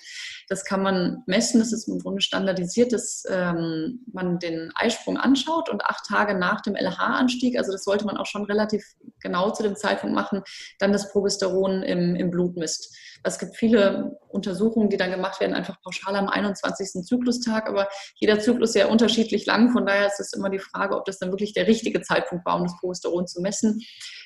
[0.47, 5.69] Das kann man messen, das ist im Grunde standardisiert, dass ähm, man den Eisprung anschaut
[5.69, 8.83] und acht Tage nach dem LH-Anstieg, also das sollte man auch schon relativ
[9.19, 10.43] genau zu dem Zeitpunkt machen,
[10.79, 12.95] dann das Progesteron im, im Blut misst.
[13.23, 17.03] Es gibt viele Untersuchungen, die dann gemacht werden, einfach pauschal am 21.
[17.03, 19.71] Zyklustag, aber jeder Zyklus ist ja unterschiedlich lang.
[19.71, 22.55] Von daher ist es immer die Frage, ob das dann wirklich der richtige Zeitpunkt war,
[22.55, 23.81] um das Progesteron zu messen.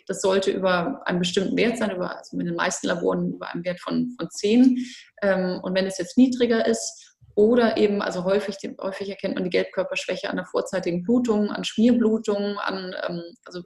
[0.10, 3.64] Das sollte über einen bestimmten Wert sein, über, also in den meisten Laboren über einen
[3.64, 4.78] Wert von, von 10.
[5.22, 9.52] Ähm, und wenn es jetzt niedriger ist, oder eben, also häufig, häufig erkennt man die
[9.52, 13.62] Gelbkörperschwäche an der vorzeitigen Blutung, an Schmierblutungen, an ähm, also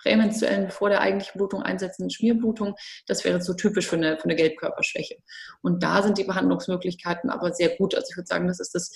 [0.00, 2.76] prämenstruellen, vor der eigentlichen Blutung einsetzenden Schmierblutung.
[3.06, 5.16] Das wäre so typisch für eine, für eine Gelbkörperschwäche.
[5.62, 7.94] Und da sind die Behandlungsmöglichkeiten aber sehr gut.
[7.94, 8.92] Also ich würde sagen, das ist das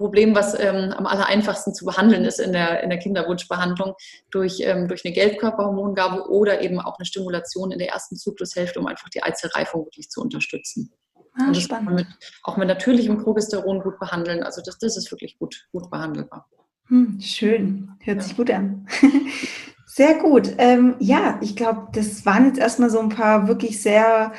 [0.00, 3.94] Problem, was ähm, am aller einfachsten zu behandeln ist in der, in der Kinderwunschbehandlung
[4.30, 8.86] durch, ähm, durch eine Gelbkörperhormongabe oder eben auch eine Stimulation in der ersten Zyklushälfte, um
[8.86, 10.90] einfach die Eizellreifung wirklich zu unterstützen.
[11.34, 11.86] Ah, und das spannend.
[11.86, 12.06] kann man mit,
[12.44, 14.42] auch mit natürlichem Progesteron gut behandeln.
[14.42, 16.48] Also das, das ist wirklich gut, gut behandelbar.
[16.86, 18.22] Hm, schön, hört ja.
[18.22, 18.88] sich gut an.
[19.86, 20.54] Sehr gut.
[20.56, 24.32] Ähm, ja, ich glaube, das waren jetzt erstmal so ein paar wirklich sehr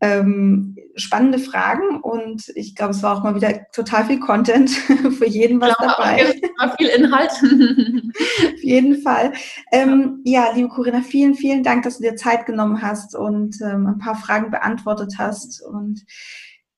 [0.00, 4.70] ähm, spannende Fragen und ich glaube, es war auch mal wieder total viel Content
[5.18, 6.34] für jeden was ja, dabei.
[6.58, 7.30] War viel Inhalt.
[7.32, 9.32] Auf jeden Fall.
[9.72, 10.46] Ähm, ja.
[10.46, 13.98] ja, liebe Corinna, vielen, vielen Dank, dass du dir Zeit genommen hast und ähm, ein
[13.98, 16.04] paar Fragen beantwortet hast und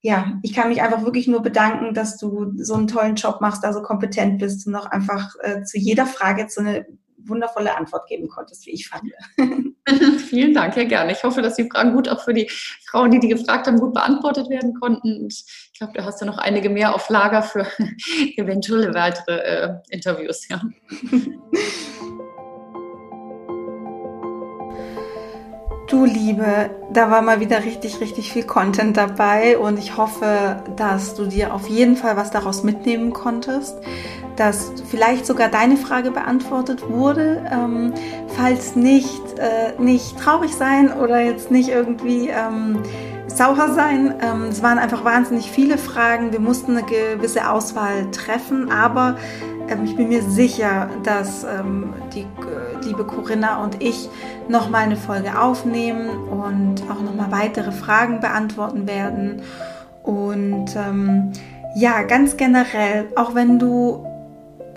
[0.01, 3.65] ja, ich kann mich einfach wirklich nur bedanken, dass du so einen tollen Job machst,
[3.65, 7.77] da so kompetent bist und auch einfach äh, zu jeder Frage jetzt so eine wundervolle
[7.77, 9.11] Antwort geben konntest, wie ich fand.
[10.29, 11.13] Vielen Dank, ja gerne.
[11.13, 12.51] Ich hoffe, dass die Fragen gut auch für die
[12.87, 15.23] Frauen, die die gefragt haben, gut beantwortet werden konnten.
[15.23, 17.67] Und ich glaube, du hast ja noch einige mehr auf Lager für
[18.37, 20.49] eventuelle weitere äh, Interviews.
[20.49, 20.61] Ja.
[25.89, 31.15] Du Liebe, da war mal wieder richtig, richtig viel Content dabei und ich hoffe, dass
[31.15, 33.79] du dir auf jeden Fall was daraus mitnehmen konntest,
[34.39, 37.45] dass vielleicht sogar deine Frage beantwortet wurde.
[37.51, 37.93] Ähm,
[38.37, 42.83] falls nicht, äh, nicht traurig sein oder jetzt nicht irgendwie ähm,
[43.27, 44.15] sauer sein.
[44.21, 46.33] Ähm, es waren einfach wahnsinnig viele Fragen.
[46.33, 49.17] Wir mussten eine gewisse Auswahl treffen, aber
[49.69, 54.09] ähm, ich bin mir sicher, dass ähm, die äh, liebe Corinna und ich
[54.49, 59.43] noch mal eine Folge aufnehmen und auch noch mal weitere Fragen beantworten werden.
[60.03, 61.33] Und ähm,
[61.75, 64.08] ja, ganz generell, auch wenn du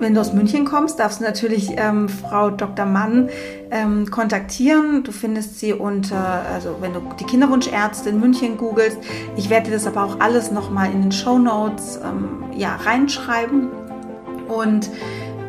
[0.01, 2.85] wenn du aus München kommst, darfst du natürlich ähm, Frau Dr.
[2.85, 3.29] Mann
[3.69, 5.03] ähm, kontaktieren.
[5.03, 8.97] Du findest sie unter, also wenn du die Kinderwunschärzte in München googelst.
[9.37, 13.69] Ich werde dir das aber auch alles nochmal in den Show Notes ähm, ja, reinschreiben.
[14.47, 14.89] Und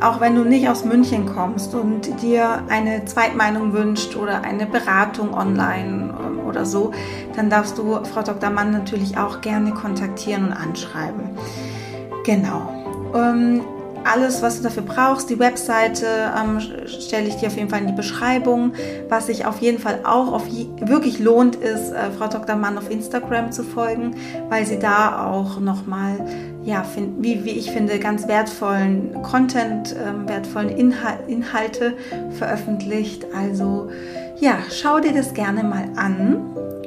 [0.01, 5.33] auch wenn du nicht aus München kommst und dir eine Zweitmeinung wünscht oder eine Beratung
[5.33, 6.93] online ähm, oder so,
[7.35, 8.51] dann darfst du Frau Dr.
[8.51, 11.31] Mann natürlich auch gerne kontaktieren und anschreiben.
[12.25, 12.69] Genau.
[14.03, 17.81] Ähm, alles, was du dafür brauchst, die Webseite ähm, stelle ich dir auf jeden Fall
[17.81, 18.73] in die Beschreibung.
[19.09, 22.57] Was sich auf jeden Fall auch auf wirklich lohnt, ist, äh, Frau Dr.
[22.57, 24.17] Mann auf Instagram zu folgen,
[24.49, 26.25] weil sie da auch nochmal,
[26.65, 26.85] ja,
[27.19, 31.95] wie, wie ich finde, ganz wertvollen Content, äh, wertvollen Inhal Inhalte
[32.39, 33.27] veröffentlicht.
[33.35, 33.91] Also
[34.39, 36.37] ja, schau dir das gerne mal an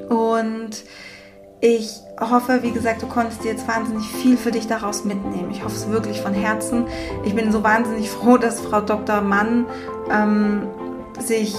[0.09, 0.83] und
[1.61, 5.49] ich hoffe, wie gesagt, du konntest dir jetzt wahnsinnig viel für dich daraus mitnehmen.
[5.51, 6.85] Ich hoffe es wirklich von Herzen.
[7.25, 9.21] Ich bin so wahnsinnig froh, dass Frau Dr.
[9.21, 9.65] Mann
[10.11, 10.67] ähm,
[11.19, 11.55] sich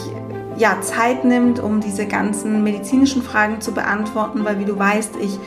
[0.59, 5.39] ja, Zeit nimmt, um diese ganzen medizinischen Fragen zu beantworten, weil wie du weißt, ich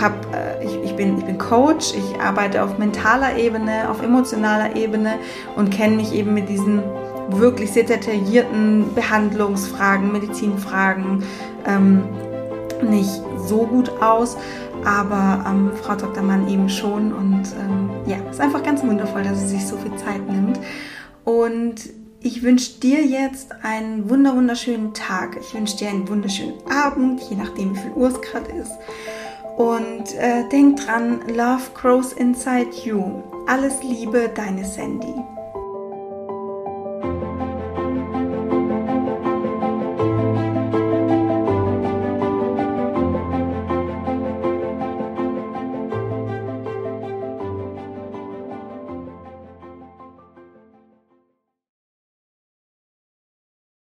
[0.00, 4.76] hab, äh, ich, ich, bin, ich bin Coach, ich arbeite auf mentaler Ebene, auf emotionaler
[4.76, 5.14] Ebene
[5.56, 6.82] und kenne mich eben mit diesen
[7.28, 11.22] wirklich sehr detaillierten Behandlungsfragen, Medizinfragen
[11.66, 12.02] ähm,
[12.82, 14.36] nicht so gut aus,
[14.84, 16.22] aber ähm, Frau Dr.
[16.22, 17.12] Mann eben schon.
[17.12, 20.58] Und ähm, ja, ist einfach ganz wundervoll, dass sie sich so viel Zeit nimmt.
[21.24, 21.90] Und
[22.22, 25.36] ich wünsche dir jetzt einen wunder wunderschönen Tag.
[25.40, 28.72] Ich wünsche dir einen wunderschönen Abend, je nachdem, wie viel Uhr es gerade ist.
[29.56, 33.22] Und äh, denk dran, Love grows inside you.
[33.46, 35.14] Alles Liebe, deine Sandy.